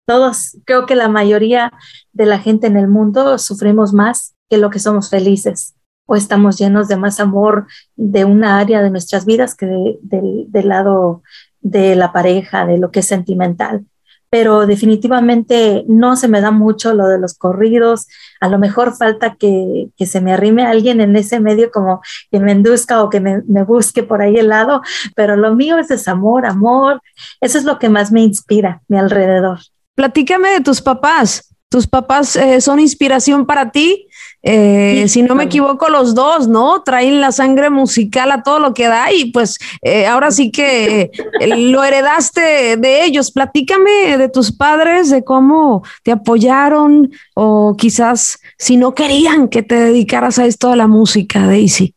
Todos, 0.06 0.58
creo 0.66 0.86
que 0.86 0.96
la 0.96 1.08
mayoría 1.08 1.72
de 2.12 2.26
la 2.26 2.40
gente 2.40 2.68
en 2.68 2.78
el 2.78 2.88
mundo 2.88 3.38
sufrimos 3.38 3.94
más 3.94 4.36
que 4.50 4.58
lo 4.58 4.70
que 4.70 4.80
somos 4.80 5.10
felices 5.10 5.76
o 6.06 6.16
estamos 6.16 6.58
llenos 6.58 6.90
de 6.90 6.98
más 6.98 7.20
amor 7.20 7.68
de 7.96 8.26
una 8.26 8.60
área 8.60 8.82
de 8.82 8.90
nuestras 8.90 9.26
vidas 9.26 9.56
que 9.56 9.66
del 10.02 10.68
lado 10.68 11.24
de 11.62 11.96
la 11.96 12.12
pareja, 12.12 12.66
de 12.66 12.78
lo 12.78 12.92
que 12.92 13.00
es 13.00 13.08
sentimental 13.08 13.86
pero 14.34 14.66
definitivamente 14.66 15.86
no 15.88 16.16
se 16.16 16.28
me 16.28 16.42
da 16.42 16.50
mucho 16.50 16.96
lo 16.96 17.06
de 17.06 17.20
los 17.20 17.36
corridos. 17.36 18.08
A 18.42 18.50
lo 18.50 18.58
mejor 18.58 18.98
falta 18.98 19.36
que, 19.36 19.90
se 20.00 20.22
me 20.22 20.34
arrime 20.34 20.66
alguien 20.66 21.02
en 21.02 21.16
ese 21.16 21.40
medio 21.40 21.70
como 21.70 22.02
que 22.32 22.40
me 22.40 22.52
induzca 22.52 23.04
o 23.04 23.12
que 23.12 23.20
me, 23.20 23.42
busque 23.64 24.02
por 24.02 24.24
ahí 24.24 24.38
el 24.38 24.50
lado, 24.50 24.82
pero 25.16 25.36
lo 25.36 25.54
mío 25.54 25.78
es 25.78 25.90
desamor, 25.90 26.48
amor. 26.48 27.00
Eso 27.42 27.60
es 27.60 27.64
lo 27.64 27.78
que 27.78 27.90
más 27.90 28.12
me 28.12 28.24
inspira, 28.24 28.82
mi 28.88 28.98
alrededor. 28.98 29.60
Platícame 29.94 30.50
de 30.50 30.62
tus 30.62 30.82
papás. 30.82 31.54
¿Tus 31.70 31.86
papás 31.86 32.36
eh, 32.36 32.60
son 32.60 32.80
inspiración 32.80 33.46
para 33.46 33.70
ti? 33.70 34.08
Eh, 34.46 35.08
si 35.08 35.22
no 35.22 35.36
me 35.36 35.46
equivoco, 35.46 35.88
los 35.88 36.16
dos, 36.16 36.50
¿no? 36.50 36.84
Traen 36.84 37.22
la 37.22 37.32
sangre 37.32 37.70
musical 37.70 38.30
a 38.32 38.44
todo 38.44 38.60
lo 38.60 38.74
que 38.74 38.88
da 38.88 39.12
y 39.14 39.32
pues 39.32 39.58
eh, 39.82 40.06
ahora 40.06 40.32
sí 40.32 40.52
que 40.52 41.12
lo 41.48 41.82
heredaste 41.84 42.76
de 42.76 43.06
ellos. 43.06 43.32
Platícame 43.32 44.18
de 44.18 44.28
tus 44.28 44.52
padres, 44.52 45.10
de 45.10 45.24
cómo 45.24 45.84
te 46.04 46.12
apoyaron 46.12 47.12
o 47.36 47.76
quizás 47.78 48.40
si 48.58 48.76
no 48.76 48.94
querían 48.94 49.48
que 49.48 49.64
te 49.64 49.76
dedicaras 49.76 50.38
a 50.40 50.46
esto 50.46 50.72
de 50.72 50.76
la 50.76 50.88
música, 50.88 51.48
Daisy. 51.48 51.96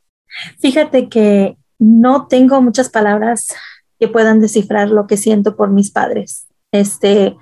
Fíjate 0.61 1.09
que 1.09 1.57
no 1.81 2.29
tengo 2.29 2.62
muchas 2.62 2.88
palabras 2.91 3.49
que 3.99 4.07
puedan 4.07 4.41
descifrar 4.41 4.88
lo 4.91 5.09
que 5.09 5.17
siento 5.17 5.57
por 5.57 5.71
mis 5.71 5.91
padres. 5.91 6.47
Este, 6.71 7.37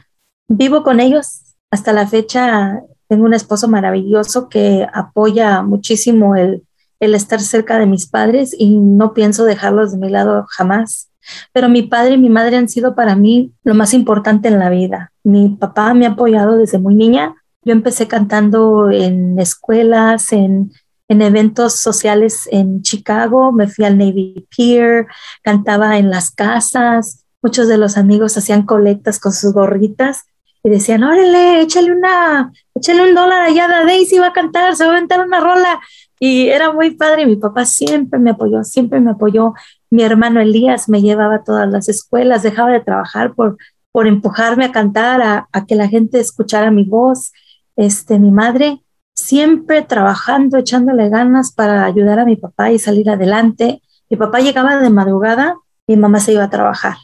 vivo 0.48 0.82
con 0.82 1.00
ellos 1.00 1.42
hasta 1.70 1.92
la 1.92 2.06
fecha 2.06 2.80
tengo 3.14 3.26
un 3.26 3.34
esposo 3.34 3.68
maravilloso 3.68 4.48
que 4.48 4.88
apoya 4.92 5.62
muchísimo 5.62 6.34
el, 6.34 6.64
estar 6.98 7.40
cerca 7.40 7.78
de 7.78 7.86
mis 7.86 8.08
padres 8.08 8.56
y 8.58 8.76
no 8.76 9.14
pienso 9.14 9.44
dejarlos 9.44 9.92
de 9.92 9.98
mi 9.98 10.10
lado 10.10 10.46
jamás. 10.48 11.10
Pero 11.52 11.68
mi 11.68 11.82
padre 11.82 12.14
y 12.14 12.18
mi 12.18 12.28
madre 12.28 12.56
han 12.56 12.68
sido 12.68 12.96
para 12.96 13.14
mí 13.14 13.52
lo 13.62 13.74
más 13.74 13.94
importante 13.94 14.48
en 14.48 14.58
la 14.58 14.68
vida. 14.68 15.12
Mi 15.22 15.50
papá 15.50 15.94
me 15.94 16.06
ha 16.06 16.10
apoyado 16.10 16.56
desde 16.56 16.78
muy 16.78 16.96
niña. 16.96 17.36
Yo 17.62 17.72
empecé 17.72 18.08
cantando 18.08 18.90
en 18.90 19.38
escuelas, 19.38 20.32
en, 20.32 20.72
en 21.06 21.22
eventos 21.22 21.74
sociales 21.74 22.48
en 22.50 22.82
Chicago, 22.82 23.52
me 23.52 23.68
fui 23.68 23.84
al 23.84 23.96
Navy 23.96 24.48
Pier, 24.50 25.06
cantaba 25.42 25.98
en 25.98 26.10
las 26.10 26.32
casas, 26.32 27.24
muchos 27.42 27.68
de 27.68 27.78
los 27.78 27.96
amigos 27.96 28.36
hacían 28.36 28.66
colectas 28.66 29.20
con 29.20 29.32
sus 29.32 29.52
gorritas 29.52 30.24
y 30.64 30.70
decían, 30.70 31.04
órale, 31.04 31.60
échale 31.60 31.92
una, 31.92 32.50
échale 32.74 33.02
un 33.02 33.14
dólar 33.14 33.42
allá, 33.42 33.66
a 33.66 33.84
Daisy 33.84 34.18
va 34.18 34.28
a 34.28 34.32
cantar, 34.32 34.74
se 34.74 34.84
va 34.84 34.92
a 34.92 34.96
aventar 34.96 35.20
una 35.24 35.38
rola. 35.38 35.78
Y 36.18 36.48
era 36.48 36.72
muy 36.72 36.92
padre, 36.92 37.26
mi 37.26 37.36
papá 37.36 37.66
siempre 37.66 38.18
me 38.18 38.30
apoyó, 38.30 38.64
siempre 38.64 38.98
me 38.98 39.10
apoyó. 39.10 39.52
Mi 39.90 40.02
hermano 40.02 40.40
Elías 40.40 40.88
me 40.88 41.02
llevaba 41.02 41.36
a 41.36 41.44
todas 41.44 41.68
las 41.68 41.90
escuelas, 41.90 42.42
dejaba 42.42 42.70
de 42.70 42.80
trabajar 42.80 43.34
por, 43.34 43.58
por 43.92 44.06
empujarme 44.06 44.64
a 44.64 44.72
cantar, 44.72 45.20
a, 45.20 45.48
a 45.52 45.66
que 45.66 45.74
la 45.74 45.86
gente 45.86 46.18
escuchara 46.18 46.70
mi 46.70 46.84
voz. 46.84 47.32
Este, 47.76 48.18
mi 48.18 48.30
madre 48.30 48.80
siempre 49.14 49.82
trabajando, 49.82 50.56
echándole 50.56 51.10
ganas 51.10 51.52
para 51.52 51.84
ayudar 51.84 52.20
a 52.20 52.24
mi 52.24 52.36
papá 52.36 52.72
y 52.72 52.78
salir 52.78 53.10
adelante. 53.10 53.82
Mi 54.08 54.16
papá 54.16 54.40
llegaba 54.40 54.78
de 54.78 54.88
madrugada, 54.88 55.56
mi 55.86 55.96
mamá 55.96 56.20
se 56.20 56.32
iba 56.32 56.44
a 56.44 56.50
trabajar. 56.50 56.96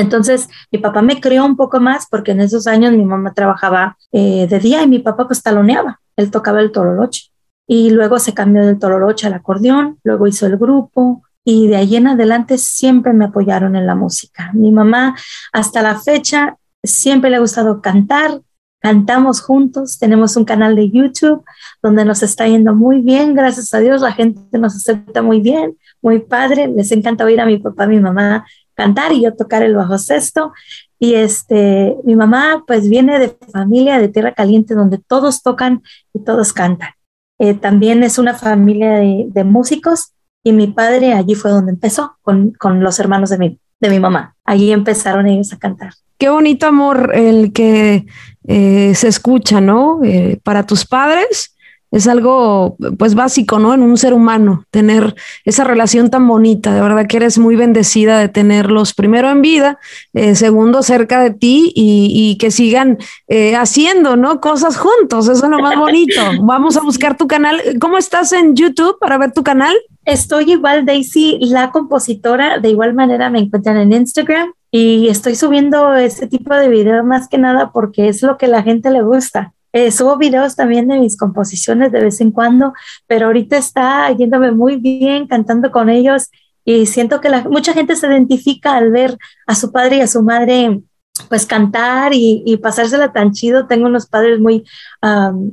Entonces, 0.00 0.48
mi 0.70 0.78
papá 0.78 1.02
me 1.02 1.20
crió 1.20 1.44
un 1.44 1.56
poco 1.56 1.80
más 1.80 2.06
porque 2.10 2.32
en 2.32 2.40
esos 2.40 2.66
años 2.66 2.92
mi 2.92 3.04
mamá 3.04 3.32
trabajaba 3.34 3.96
eh, 4.12 4.46
de 4.48 4.58
día 4.58 4.82
y 4.82 4.88
mi 4.88 4.98
papá 4.98 5.26
pues 5.26 5.42
taloneaba, 5.42 6.00
él 6.16 6.30
tocaba 6.30 6.60
el 6.60 6.72
tololoche. 6.72 7.30
Y 7.66 7.90
luego 7.90 8.18
se 8.18 8.34
cambió 8.34 8.64
del 8.64 8.78
tololoche 8.78 9.26
al 9.26 9.34
acordeón, 9.34 9.98
luego 10.04 10.26
hizo 10.26 10.46
el 10.46 10.56
grupo 10.56 11.22
y 11.44 11.68
de 11.68 11.76
ahí 11.76 11.96
en 11.96 12.08
adelante 12.08 12.58
siempre 12.58 13.12
me 13.12 13.26
apoyaron 13.26 13.76
en 13.76 13.86
la 13.86 13.94
música. 13.94 14.50
Mi 14.52 14.72
mamá 14.72 15.16
hasta 15.52 15.82
la 15.82 15.98
fecha 16.00 16.56
siempre 16.82 17.30
le 17.30 17.36
ha 17.36 17.40
gustado 17.40 17.80
cantar, 17.80 18.40
cantamos 18.80 19.40
juntos, 19.40 19.98
tenemos 19.98 20.36
un 20.36 20.44
canal 20.44 20.76
de 20.76 20.90
YouTube 20.90 21.44
donde 21.82 22.04
nos 22.04 22.22
está 22.22 22.46
yendo 22.46 22.74
muy 22.74 23.00
bien, 23.00 23.34
gracias 23.34 23.72
a 23.74 23.80
Dios, 23.80 24.00
la 24.00 24.12
gente 24.12 24.58
nos 24.58 24.76
acepta 24.76 25.22
muy 25.22 25.40
bien, 25.40 25.76
muy 26.02 26.20
padre, 26.20 26.68
les 26.68 26.92
encanta 26.92 27.24
oír 27.24 27.40
a 27.40 27.46
mi 27.46 27.58
papá, 27.58 27.84
a 27.84 27.88
mi 27.88 28.00
mamá 28.00 28.46
cantar 28.76 29.12
y 29.12 29.22
yo 29.22 29.34
tocar 29.34 29.62
el 29.62 29.74
bajo 29.74 29.98
sexto. 29.98 30.52
Y 30.98 31.14
este, 31.14 31.96
mi 32.04 32.14
mamá 32.14 32.64
pues 32.66 32.88
viene 32.88 33.18
de 33.18 33.36
familia 33.52 33.98
de 33.98 34.08
Tierra 34.08 34.32
Caliente 34.32 34.74
donde 34.74 34.98
todos 34.98 35.42
tocan 35.42 35.82
y 36.14 36.20
todos 36.20 36.52
cantan. 36.52 36.90
Eh, 37.38 37.54
también 37.54 38.02
es 38.02 38.18
una 38.18 38.34
familia 38.34 38.92
de, 38.94 39.44
músicos 39.44 40.12
y 40.42 40.52
mi 40.52 40.68
padre 40.68 41.12
allí 41.12 41.34
fue 41.34 41.50
donde 41.50 41.72
empezó 41.72 42.16
con, 42.22 42.52
con 42.52 42.82
los 42.82 42.98
hermanos 42.98 43.30
de 43.30 43.38
mi, 43.38 43.60
de 43.80 43.90
mi 43.90 43.98
mamá. 43.98 44.36
Allí 44.44 44.72
empezaron 44.72 45.26
ellos 45.26 45.52
a 45.52 45.58
cantar. 45.58 45.92
Qué 46.18 46.30
bonito 46.30 46.66
amor 46.66 47.12
el 47.14 47.52
que 47.52 48.06
eh, 48.46 48.94
se 48.94 49.08
escucha, 49.08 49.60
¿no? 49.60 50.00
Eh, 50.02 50.40
para 50.42 50.64
tus 50.64 50.86
padres 50.86 51.55
es 51.96 52.06
algo 52.06 52.76
pues 52.98 53.14
básico, 53.14 53.58
¿no? 53.58 53.72
En 53.72 53.82
un 53.82 53.96
ser 53.96 54.12
humano, 54.12 54.64
tener 54.70 55.14
esa 55.44 55.64
relación 55.64 56.10
tan 56.10 56.26
bonita. 56.28 56.74
De 56.74 56.80
verdad 56.80 57.06
que 57.06 57.16
eres 57.16 57.38
muy 57.38 57.56
bendecida 57.56 58.18
de 58.18 58.28
tenerlos 58.28 58.92
primero 58.92 59.30
en 59.30 59.40
vida, 59.40 59.78
eh, 60.12 60.34
segundo 60.34 60.82
cerca 60.82 61.20
de 61.20 61.30
ti 61.30 61.72
y, 61.74 62.36
que 62.38 62.50
sigan 62.50 62.98
eh, 63.28 63.56
haciendo, 63.56 64.16
¿no? 64.16 64.40
Cosas 64.40 64.76
juntos. 64.76 65.28
Eso 65.28 65.44
es 65.44 65.50
lo 65.50 65.58
más 65.58 65.76
bonito. 65.76 66.20
Vamos 66.42 66.76
a 66.76 66.82
buscar 66.82 67.16
tu 67.16 67.26
canal. 67.26 67.60
¿Cómo 67.80 67.96
estás 67.96 68.32
en 68.32 68.54
YouTube 68.54 68.98
para 68.98 69.16
ver 69.16 69.32
tu 69.32 69.42
canal? 69.42 69.74
Estoy 70.04 70.52
igual, 70.52 70.84
Daisy, 70.84 71.38
la 71.40 71.70
compositora. 71.70 72.58
De 72.58 72.68
igual 72.68 72.94
manera 72.94 73.30
me 73.30 73.38
encuentran 73.38 73.78
en 73.78 73.92
Instagram 73.92 74.52
y 74.70 75.08
estoy 75.08 75.34
subiendo 75.34 75.94
este 75.94 76.26
tipo 76.26 76.54
de 76.54 76.68
videos 76.68 77.04
más 77.04 77.28
que 77.28 77.38
nada 77.38 77.70
porque 77.72 78.08
es 78.08 78.22
lo 78.22 78.36
que 78.36 78.48
la 78.48 78.62
gente 78.62 78.90
le 78.90 79.02
gusta. 79.02 79.54
Eh, 79.76 79.92
subo 79.92 80.16
videos 80.16 80.56
también 80.56 80.88
de 80.88 80.98
mis 80.98 81.18
composiciones 81.18 81.92
de 81.92 82.00
vez 82.00 82.22
en 82.22 82.30
cuando, 82.30 82.72
pero 83.06 83.26
ahorita 83.26 83.58
está 83.58 84.10
yéndome 84.10 84.50
muy 84.50 84.76
bien 84.76 85.26
cantando 85.26 85.70
con 85.70 85.90
ellos 85.90 86.30
y 86.64 86.86
siento 86.86 87.20
que 87.20 87.28
la, 87.28 87.42
mucha 87.42 87.74
gente 87.74 87.94
se 87.94 88.06
identifica 88.06 88.74
al 88.74 88.90
ver 88.90 89.18
a 89.46 89.54
su 89.54 89.72
padre 89.72 89.98
y 89.98 90.00
a 90.00 90.06
su 90.06 90.22
madre 90.22 90.80
pues 91.28 91.44
cantar 91.44 92.12
y, 92.14 92.56
pasársela 92.62 93.12
tan 93.12 93.32
chido. 93.32 93.66
Tengo 93.66 93.84
unos 93.86 94.06
padres 94.06 94.40
muy, 94.40 94.64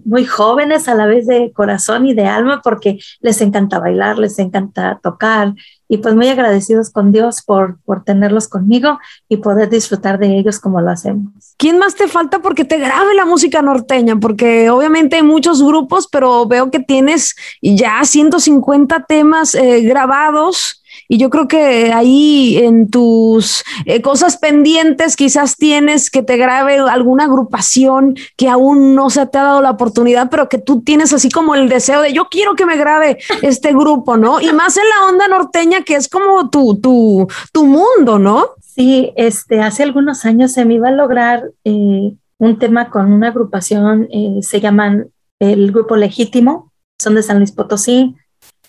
muy 0.06 0.24
jóvenes 0.24 0.88
a 0.88 0.96
la 0.96 1.06
vez 1.06 1.28
de 1.28 1.52
corazón 1.52 2.08
y 2.08 2.14
de 2.14 2.26
alma 2.26 2.62
porque 2.64 3.00
les 3.20 3.42
encanta 3.42 3.80
bailar, 3.80 4.18
les 4.20 4.40
encanta 4.40 5.02
tocar 5.04 5.54
y 5.94 5.98
pues 6.00 6.16
muy 6.16 6.28
agradecidos 6.28 6.90
con 6.90 7.12
Dios 7.12 7.44
por, 7.44 7.78
por 7.86 8.04
tenerlos 8.04 8.48
conmigo 8.48 8.98
y 9.30 9.38
poder 9.38 9.70
disfrutar 9.70 10.18
de 10.18 10.40
ellos 10.40 10.60
como 10.60 10.82
lo 10.82 10.90
hacemos. 10.90 11.32
¿Quién 11.58 11.78
más 11.78 11.94
te 11.94 12.08
falta 12.08 12.40
porque 12.40 12.66
te 12.66 12.80
grabe 12.80 13.14
la 13.14 13.26
música 13.26 13.62
norteña? 13.62 14.16
Porque 14.16 14.72
obviamente 14.72 15.18
hay 15.18 15.22
muchos 15.22 15.62
grupos, 15.62 16.08
pero 16.12 16.48
veo 16.48 16.72
que 16.72 16.80
tienes 16.80 17.36
ya 17.62 18.04
150 18.04 19.06
temas 19.08 19.54
eh, 19.54 19.82
grabados 19.82 20.83
y 21.08 21.18
yo 21.18 21.30
creo 21.30 21.48
que 21.48 21.92
ahí 21.94 22.58
en 22.58 22.90
tus 22.90 23.64
eh, 23.86 24.02
cosas 24.02 24.38
pendientes 24.38 25.16
quizás 25.16 25.58
tienes 25.58 26.10
que 26.10 26.24
te 26.24 26.38
grabe 26.38 26.78
alguna 26.78 27.26
agrupación 27.26 28.16
que 28.38 28.50
aún 28.50 28.96
no 28.96 29.10
se 29.10 29.26
te 29.28 29.38
ha 29.38 29.44
dado 29.44 29.62
la 29.62 29.72
oportunidad, 29.72 30.30
pero 30.30 30.50
que 30.50 30.58
tú 30.58 30.82
tienes 30.82 31.14
así 31.14 31.30
como 31.30 31.56
el 31.56 31.70
deseo 31.70 32.02
de 32.02 32.14
yo 32.14 32.28
quiero 32.30 32.56
que 32.56 32.66
me 32.66 32.78
grabe 32.78 33.18
este 33.42 33.72
grupo, 33.74 34.18
¿no? 34.18 34.42
Y 34.42 34.52
más 34.54 34.78
en 34.78 34.84
la 34.90 35.08
onda 35.08 35.28
norteña 35.28 35.84
que 35.84 35.96
es 35.96 36.08
como 36.08 36.50
tu, 36.50 36.80
tu, 36.80 37.28
tu 37.52 37.66
mundo, 37.66 38.20
¿no? 38.20 38.48
Sí, 38.62 39.14
este, 39.16 39.62
hace 39.62 39.84
algunos 39.84 40.26
años 40.26 40.52
se 40.52 40.66
me 40.66 40.76
iba 40.76 40.90
a 40.90 40.92
lograr 40.92 41.52
eh, 41.64 42.16
un 42.40 42.60
tema 42.60 42.90
con 42.90 43.14
una 43.14 43.28
agrupación, 43.28 44.08
eh, 44.12 44.40
se 44.42 44.60
llaman 44.60 45.10
el 45.40 45.72
Grupo 45.72 45.96
Legítimo, 45.96 46.72
son 47.00 47.16
de 47.16 47.24
San 47.24 47.38
Luis 47.38 47.52
Potosí, 47.52 48.16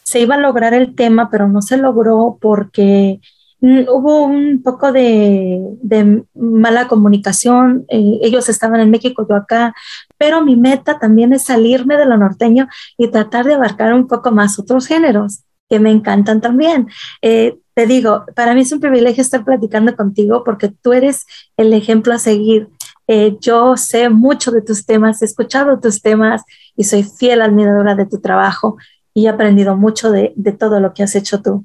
se 0.04 0.20
iba 0.20 0.36
a 0.36 0.38
lograr 0.38 0.74
el 0.74 0.94
tema, 0.94 1.30
pero 1.30 1.48
no 1.48 1.62
se 1.62 1.78
logró 1.78 2.38
porque 2.40 3.20
mm, 3.60 3.88
hubo 3.88 4.24
un 4.24 4.62
poco 4.62 4.92
de, 4.92 5.60
mala 6.34 6.86
comunicación. 6.88 7.86
Eh, 7.88 8.20
ellos 8.22 8.48
estaban 8.48 8.80
en 8.80 8.90
México, 8.90 9.26
yo 9.28 9.34
acá, 9.34 9.74
pero 10.18 10.44
mi 10.44 10.56
meta 10.56 10.98
también 10.98 11.32
es 11.32 11.44
salirme 11.44 11.96
de 11.96 12.06
lo 12.06 12.16
norteño 12.18 12.68
y 12.98 13.08
tratar 13.08 13.46
de 13.46 13.54
abarcar 13.54 13.94
un 13.94 14.06
poco 14.06 14.30
más 14.30 14.58
otros 14.58 14.86
géneros 14.86 15.44
que 15.68 15.80
me 15.80 15.90
encantan 15.90 16.40
también. 16.40 16.88
Eh, 17.22 17.58
te 17.74 17.86
digo, 17.86 18.24
para 18.36 18.54
mí 18.54 18.60
es 18.60 18.72
un 18.72 18.80
privilegio 18.80 19.22
estar 19.22 19.44
platicando 19.44 19.96
contigo 19.96 20.44
porque 20.44 20.68
tú 20.68 20.92
eres 20.92 21.26
el 21.56 21.72
ejemplo 21.72 22.12
a 22.12 22.18
seguir. 22.18 22.68
Eh, 23.08 23.36
yo 23.40 23.76
sé 23.76 24.08
mucho 24.08 24.50
de 24.50 24.62
tus 24.62 24.86
temas, 24.86 25.20
he 25.22 25.24
escuchado 25.24 25.80
tus 25.80 26.00
temas 26.00 26.42
y 26.76 26.84
soy 26.84 27.02
fiel 27.02 27.42
admiradora 27.42 27.94
de 27.94 28.06
tu 28.06 28.20
trabajo 28.20 28.76
y 29.14 29.26
he 29.26 29.28
aprendido 29.28 29.76
mucho 29.76 30.10
de, 30.10 30.32
de 30.36 30.52
todo 30.52 30.80
lo 30.80 30.92
que 30.92 31.04
has 31.04 31.14
hecho 31.14 31.40
tú. 31.40 31.64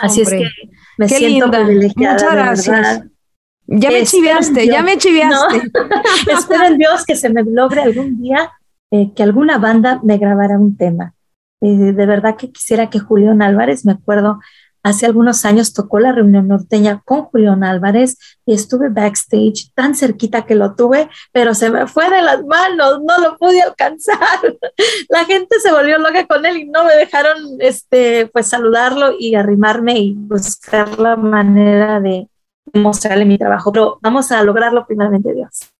Así 0.00 0.22
es 0.22 0.30
que 0.30 0.48
me 0.96 1.08
siento 1.08 1.50
privilegiada. 1.50 2.14
Muchas 2.14 2.32
gracias. 2.32 3.02
Ya 3.66 3.90
me 3.90 4.04
chiviaste, 4.04 4.66
ya 4.66 4.82
me 4.82 4.96
chiviaste. 4.98 5.62
Espero 6.32 6.66
en 6.66 6.78
Dios 6.78 7.04
que 7.04 7.16
se 7.16 7.30
me 7.30 7.42
logre 7.42 7.82
algún 7.82 8.20
día 8.20 8.50
eh, 8.90 9.12
que 9.14 9.22
alguna 9.22 9.58
banda 9.58 10.00
me 10.02 10.18
grabara 10.18 10.58
un 10.58 10.76
tema. 10.76 11.14
Eh, 11.60 11.92
de 11.92 12.06
verdad 12.06 12.36
que 12.36 12.50
quisiera 12.50 12.90
que 12.90 12.98
Julián 12.98 13.40
Álvarez, 13.40 13.84
me 13.84 13.92
acuerdo, 13.92 14.40
Hace 14.82 15.06
algunos 15.06 15.44
años 15.44 15.72
tocó 15.72 16.00
la 16.00 16.12
reunión 16.12 16.48
norteña 16.48 17.02
con 17.04 17.22
Julián 17.24 17.62
Álvarez 17.62 18.18
y 18.44 18.54
estuve 18.54 18.88
backstage 18.88 19.72
tan 19.74 19.94
cerquita 19.94 20.44
que 20.44 20.54
lo 20.54 20.74
tuve, 20.74 21.08
pero 21.30 21.54
se 21.54 21.70
me 21.70 21.86
fue 21.86 22.10
de 22.10 22.22
las 22.22 22.44
manos, 22.44 23.00
no 23.02 23.18
lo 23.18 23.36
pude 23.36 23.62
alcanzar. 23.62 24.18
La 25.08 25.24
gente 25.24 25.60
se 25.60 25.72
volvió 25.72 25.98
loca 25.98 26.26
con 26.26 26.44
él 26.46 26.56
y 26.56 26.64
no 26.64 26.84
me 26.84 26.94
dejaron 26.94 27.36
este, 27.60 28.26
pues 28.32 28.48
saludarlo 28.48 29.12
y 29.18 29.34
arrimarme 29.34 29.98
y 29.98 30.14
buscar 30.14 30.98
la 30.98 31.16
manera 31.16 32.00
de 32.00 32.28
mostrarle 32.74 33.24
mi 33.24 33.38
trabajo, 33.38 33.72
pero 33.72 33.98
vamos 34.00 34.32
a 34.32 34.42
lograrlo 34.42 34.86
primeramente 34.86 35.32
Dios. 35.34 35.72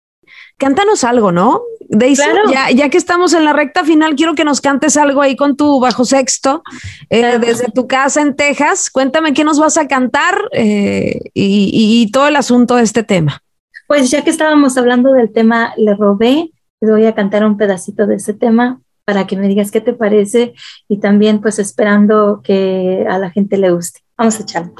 Cántanos 0.58 1.04
algo, 1.04 1.32
¿no? 1.32 1.62
Daisy, 1.88 2.22
ya, 2.50 2.70
ya, 2.70 2.88
que 2.88 2.96
estamos 2.96 3.34
en 3.34 3.44
la 3.44 3.52
recta 3.52 3.84
final, 3.84 4.14
quiero 4.14 4.34
que 4.34 4.44
nos 4.44 4.62
cantes 4.62 4.96
algo 4.96 5.20
ahí 5.20 5.36
con 5.36 5.56
tu 5.56 5.78
bajo 5.78 6.06
sexto, 6.06 6.62
eh, 7.10 7.38
desde 7.38 7.70
tu 7.70 7.86
casa 7.86 8.22
en 8.22 8.34
Texas. 8.34 8.88
Cuéntame 8.90 9.34
qué 9.34 9.44
nos 9.44 9.58
vas 9.58 9.76
a 9.76 9.86
cantar 9.86 10.48
eh, 10.52 11.20
y, 11.34 12.10
todo 12.10 12.28
el 12.28 12.36
asunto 12.36 12.76
de 12.76 12.82
este 12.84 13.02
tema. 13.02 13.42
Pues 13.88 14.10
ya 14.10 14.24
que 14.24 14.30
estábamos 14.30 14.78
hablando 14.78 15.12
del 15.12 15.32
tema 15.32 15.74
Le 15.76 15.94
robé, 15.94 16.50
te 16.80 16.90
voy 16.90 17.04
a 17.04 17.14
cantar 17.14 17.44
un 17.44 17.58
pedacito 17.58 18.06
de 18.06 18.14
ese 18.16 18.32
tema 18.32 18.80
para 19.04 19.26
que 19.26 19.36
me 19.36 19.48
digas 19.48 19.70
qué 19.70 19.82
te 19.82 19.92
parece 19.92 20.54
y 20.88 20.98
también 20.98 21.42
pues 21.42 21.58
esperando 21.58 22.40
que 22.42 23.04
a 23.06 23.18
la 23.18 23.30
gente 23.30 23.58
le 23.58 23.70
guste. 23.70 24.00
Vamos 24.16 24.38
a 24.40 24.42
echarlo. 24.42 24.74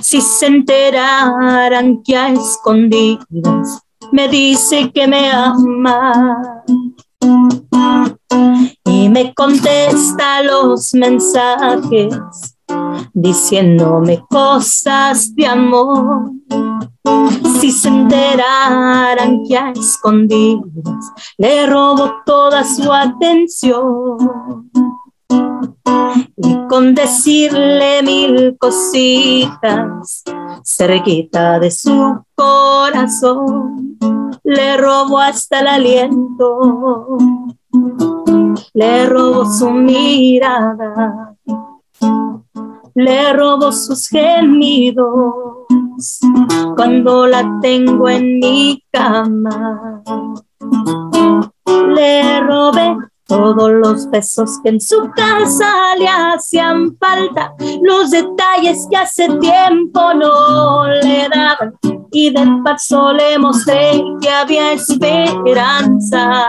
Si 0.00 0.20
se 0.20 0.46
enteraran 0.46 2.02
que 2.02 2.16
a 2.16 2.28
escondidas 2.28 3.82
me 4.12 4.28
dice 4.28 4.90
que 4.92 5.06
me 5.06 5.30
ama 5.30 6.62
y 8.84 9.08
me 9.08 9.34
contesta 9.34 10.42
los 10.42 10.94
mensajes 10.94 12.16
diciéndome 13.12 14.24
cosas 14.28 15.34
de 15.34 15.46
amor. 15.46 16.30
Si 17.60 17.70
se 17.72 17.88
enteraran 17.88 19.42
que 19.44 19.56
a 19.56 19.70
escondidas 19.70 21.12
le 21.38 21.66
robo 21.66 22.12
toda 22.24 22.64
su 22.64 22.92
atención 22.92 24.70
y 25.28 26.66
con 26.68 26.94
decirle 26.94 28.02
mil 28.02 28.56
cositas 28.58 30.22
cerquita 30.64 31.58
de 31.58 31.70
su 31.70 32.24
corazón 32.34 33.98
le 34.44 34.76
robo 34.76 35.18
hasta 35.18 35.60
el 35.60 35.68
aliento 35.68 37.18
le 38.74 39.06
robo 39.06 39.44
su 39.46 39.70
mirada 39.70 41.36
le 42.94 43.32
robo 43.34 43.72
sus 43.72 44.08
gemidos 44.08 45.56
cuando 46.76 47.26
la 47.26 47.58
tengo 47.60 48.08
en 48.08 48.38
mi 48.38 48.82
cama. 48.90 50.02
Le 51.66 52.40
robé 52.40 52.96
todos 53.26 53.70
los 53.72 54.08
besos 54.10 54.60
que 54.62 54.70
en 54.70 54.80
su 54.80 55.10
casa 55.14 55.96
le 55.98 56.08
hacían 56.08 56.96
falta, 56.96 57.54
los 57.82 58.10
detalles 58.10 58.86
que 58.90 58.96
hace 58.96 59.28
tiempo 59.38 60.14
no 60.14 60.86
le 60.86 61.28
daban, 61.28 61.74
y 62.12 62.30
de 62.30 62.46
paso 62.64 63.12
le 63.12 63.38
mostré 63.38 64.02
que 64.20 64.30
había 64.30 64.72
esperanza. 64.72 66.48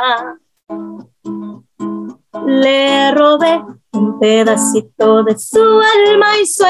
Le 2.46 3.12
robé 3.12 3.62
un 3.94 4.20
pedacito 4.20 5.24
de 5.24 5.38
su 5.38 5.60
alma 5.60 6.28
y 6.42 6.46
su 6.46 6.63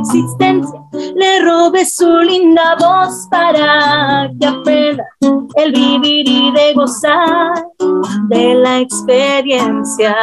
existencia. 0.00 0.80
Le 0.92 1.40
robé 1.40 1.84
su 1.84 2.08
linda 2.18 2.76
voz 2.78 3.28
para 3.30 4.30
que 4.40 4.46
aprenda 4.46 5.04
el 5.56 5.72
vivir 5.72 6.28
y 6.28 6.52
de 6.52 6.74
gozar 6.74 7.52
de 8.32 8.54
la 8.54 8.80
experiencia. 8.80 10.16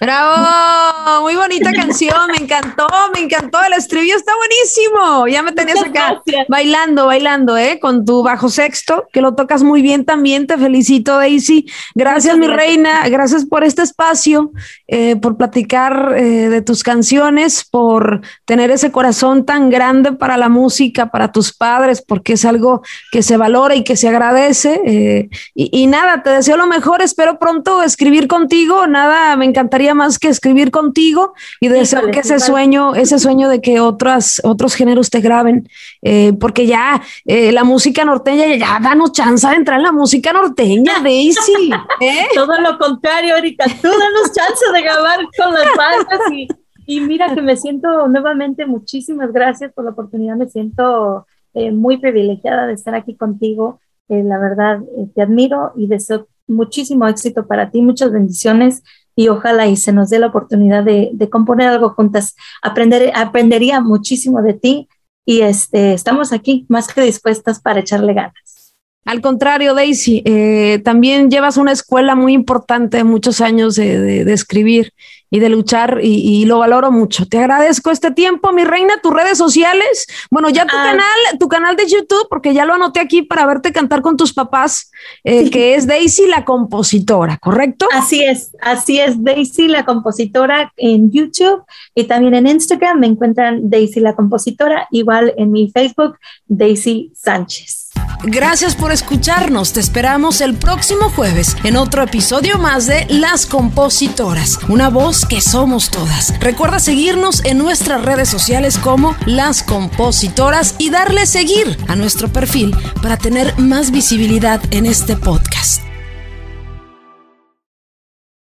Bravo, 0.00 1.22
muy 1.22 1.36
bonita 1.36 1.72
canción, 1.72 2.12
me 2.36 2.44
encantó, 2.44 2.86
me 3.14 3.20
encantó, 3.20 3.62
el 3.62 3.74
estribillo 3.74 4.16
está 4.16 4.32
buenísimo, 4.36 5.28
ya 5.28 5.42
me 5.42 5.52
tenías 5.52 5.82
acá 5.84 6.20
bailando, 6.48 7.06
bailando, 7.06 7.56
¿eh? 7.56 7.78
Con 7.80 8.04
tu 8.04 8.22
bajo 8.24 8.48
sexto, 8.48 9.06
que 9.12 9.20
lo 9.20 9.36
tocas 9.36 9.62
muy 9.62 9.82
bien 9.82 10.04
también, 10.04 10.48
te 10.48 10.58
felicito 10.58 11.16
Daisy, 11.16 11.70
gracias 11.94 12.36
mi 12.36 12.48
reina, 12.48 13.08
gracias 13.08 13.44
por 13.44 13.62
este 13.62 13.82
espacio, 13.82 14.50
eh, 14.88 15.14
por 15.16 15.36
platicar 15.36 16.14
eh, 16.16 16.48
de 16.48 16.60
tus 16.60 16.82
canciones, 16.82 17.64
por 17.64 18.20
tener 18.46 18.72
ese 18.72 18.90
corazón 18.90 19.46
tan 19.46 19.70
grande 19.70 20.12
para 20.12 20.36
la 20.36 20.48
música, 20.48 21.06
para 21.06 21.30
tus 21.30 21.52
padres, 21.52 22.02
porque 22.02 22.32
es 22.32 22.44
algo 22.44 22.82
que 23.12 23.22
se 23.22 23.36
valora 23.36 23.76
y 23.76 23.84
que 23.84 23.96
se 23.96 24.08
agradece, 24.08 24.80
eh, 24.84 25.28
y, 25.54 25.70
y 25.72 25.86
nada, 25.86 26.24
te 26.24 26.30
deseo 26.30 26.56
lo 26.56 26.66
mejor, 26.66 27.00
espero 27.00 27.38
pronto 27.38 27.80
escribir 27.82 28.26
contigo, 28.26 28.88
nada, 28.88 29.36
me 29.36 29.44
encantaría 29.44 29.83
más 29.92 30.18
que 30.18 30.28
escribir 30.28 30.70
contigo 30.70 31.34
y 31.60 31.68
desear 31.68 32.10
que 32.10 32.20
ese 32.20 32.38
sueño, 32.38 32.94
ese 32.94 33.18
sueño 33.18 33.48
de 33.48 33.60
que 33.60 33.80
otras, 33.80 34.40
otros 34.44 34.74
géneros 34.74 35.10
te 35.10 35.20
graben, 35.20 35.68
eh, 36.00 36.32
porque 36.40 36.66
ya 36.66 37.02
eh, 37.26 37.52
la 37.52 37.64
música 37.64 38.04
norteña, 38.04 38.54
ya 38.54 38.78
danos 38.80 39.12
chance 39.12 39.46
de 39.46 39.56
entrar 39.56 39.78
en 39.78 39.84
la 39.84 39.92
música 39.92 40.32
norteña, 40.32 40.94
Daisy. 41.02 41.70
¿eh? 42.00 42.28
Todo 42.34 42.58
lo 42.60 42.78
contrario, 42.78 43.36
Erika, 43.36 43.64
tú 43.66 43.88
danos 43.88 44.32
chance 44.32 44.64
de 44.72 44.80
grabar 44.80 45.18
con 45.36 45.52
las 45.52 45.66
bandas 45.76 46.32
y, 46.32 46.48
y 46.86 47.00
mira 47.00 47.34
que 47.34 47.42
me 47.42 47.56
siento 47.56 48.08
nuevamente, 48.08 48.64
muchísimas 48.64 49.32
gracias 49.32 49.72
por 49.72 49.84
la 49.84 49.90
oportunidad, 49.90 50.36
me 50.36 50.48
siento 50.48 51.26
muy 51.72 51.98
privilegiada 51.98 52.66
de 52.66 52.72
estar 52.72 52.96
aquí 52.96 53.14
contigo. 53.14 53.78
la 54.08 54.38
verdad, 54.38 54.80
te 55.14 55.22
admiro 55.22 55.72
y 55.76 55.86
deseo 55.86 56.26
muchísimo 56.46 57.06
éxito 57.08 57.46
para 57.46 57.70
ti, 57.70 57.82
muchas 57.82 58.12
bendiciones 58.12 58.82
y 59.16 59.28
ojalá 59.28 59.66
y 59.66 59.76
se 59.76 59.92
nos 59.92 60.10
dé 60.10 60.18
la 60.18 60.28
oportunidad 60.28 60.84
de, 60.84 61.28
componer 61.30 61.68
algo 61.68 61.90
juntas. 61.90 62.34
Aprender, 62.62 63.12
aprendería 63.14 63.80
muchísimo 63.80 64.42
de 64.42 64.54
ti 64.54 64.88
y 65.24 65.40
este, 65.40 65.94
estamos 65.94 66.32
aquí 66.32 66.66
más 66.68 66.92
que 66.92 67.02
dispuestas 67.02 67.60
para 67.60 67.80
echarle 67.80 68.14
ganas. 68.14 68.74
Al 69.06 69.20
contrario, 69.20 69.74
Daisy, 69.74 70.22
eh, 70.24 70.80
también 70.82 71.30
llevas 71.30 71.58
una 71.58 71.72
escuela 71.72 72.14
muy 72.14 72.32
importante, 72.32 73.04
muchos 73.04 73.42
años 73.42 73.74
de, 73.74 74.24
de 74.24 74.32
escribir 74.32 74.92
y 75.34 75.40
de 75.40 75.48
luchar 75.48 75.98
y, 76.00 76.44
lo 76.44 76.60
valoro 76.60 76.92
mucho. 76.92 77.26
Te 77.26 77.38
agradezco 77.38 77.90
este 77.90 78.12
tiempo, 78.12 78.52
mi 78.52 78.62
reina, 78.62 79.00
tus 79.02 79.12
redes 79.12 79.36
sociales. 79.36 80.06
Bueno, 80.30 80.48
ya 80.48 80.64
tu 80.64 80.76
ah. 80.76 80.84
canal, 80.84 81.38
tu 81.40 81.48
canal 81.48 81.74
de 81.74 81.88
YouTube, 81.88 82.28
porque 82.30 82.54
ya 82.54 82.64
lo 82.64 82.74
anoté 82.74 83.00
aquí 83.00 83.22
para 83.22 83.44
verte 83.44 83.72
cantar 83.72 84.00
con 84.00 84.16
tus 84.16 84.32
papás, 84.32 84.92
eh, 85.24 85.50
que 85.50 85.74
es 85.74 85.88
Daisy 85.88 86.28
la 86.28 86.44
compositora, 86.44 87.38
¿correcto? 87.38 87.88
Así 87.92 88.22
es, 88.22 88.52
así 88.62 89.00
es, 89.00 89.20
Daisy 89.24 89.66
la 89.66 89.84
compositora 89.84 90.72
en 90.76 91.10
YouTube 91.10 91.64
y 91.96 92.04
también 92.04 92.36
en 92.36 92.46
Instagram 92.46 93.00
me 93.00 93.08
encuentran 93.08 93.68
Daisy 93.68 93.98
la 93.98 94.14
compositora, 94.14 94.86
igual 94.92 95.34
en 95.36 95.50
mi 95.50 95.68
Facebook, 95.68 96.16
Daisy 96.46 97.10
Sánchez. 97.16 97.83
Gracias 98.24 98.74
por 98.74 98.92
escucharnos. 98.92 99.72
Te 99.72 99.80
esperamos 99.80 100.40
el 100.40 100.54
próximo 100.54 101.10
jueves 101.10 101.56
en 101.64 101.76
otro 101.76 102.02
episodio 102.02 102.58
más 102.58 102.86
de 102.86 103.06
Las 103.08 103.46
Compositoras, 103.46 104.58
una 104.68 104.88
voz 104.88 105.26
que 105.26 105.40
somos 105.40 105.90
todas. 105.90 106.38
Recuerda 106.40 106.78
seguirnos 106.78 107.44
en 107.44 107.58
nuestras 107.58 108.02
redes 108.02 108.28
sociales 108.28 108.78
como 108.78 109.16
Las 109.26 109.62
Compositoras 109.62 110.74
y 110.78 110.90
darle 110.90 111.26
seguir 111.26 111.78
a 111.88 111.96
nuestro 111.96 112.32
perfil 112.32 112.74
para 113.02 113.16
tener 113.16 113.58
más 113.58 113.90
visibilidad 113.90 114.60
en 114.70 114.86
este 114.86 115.16
podcast. 115.16 115.93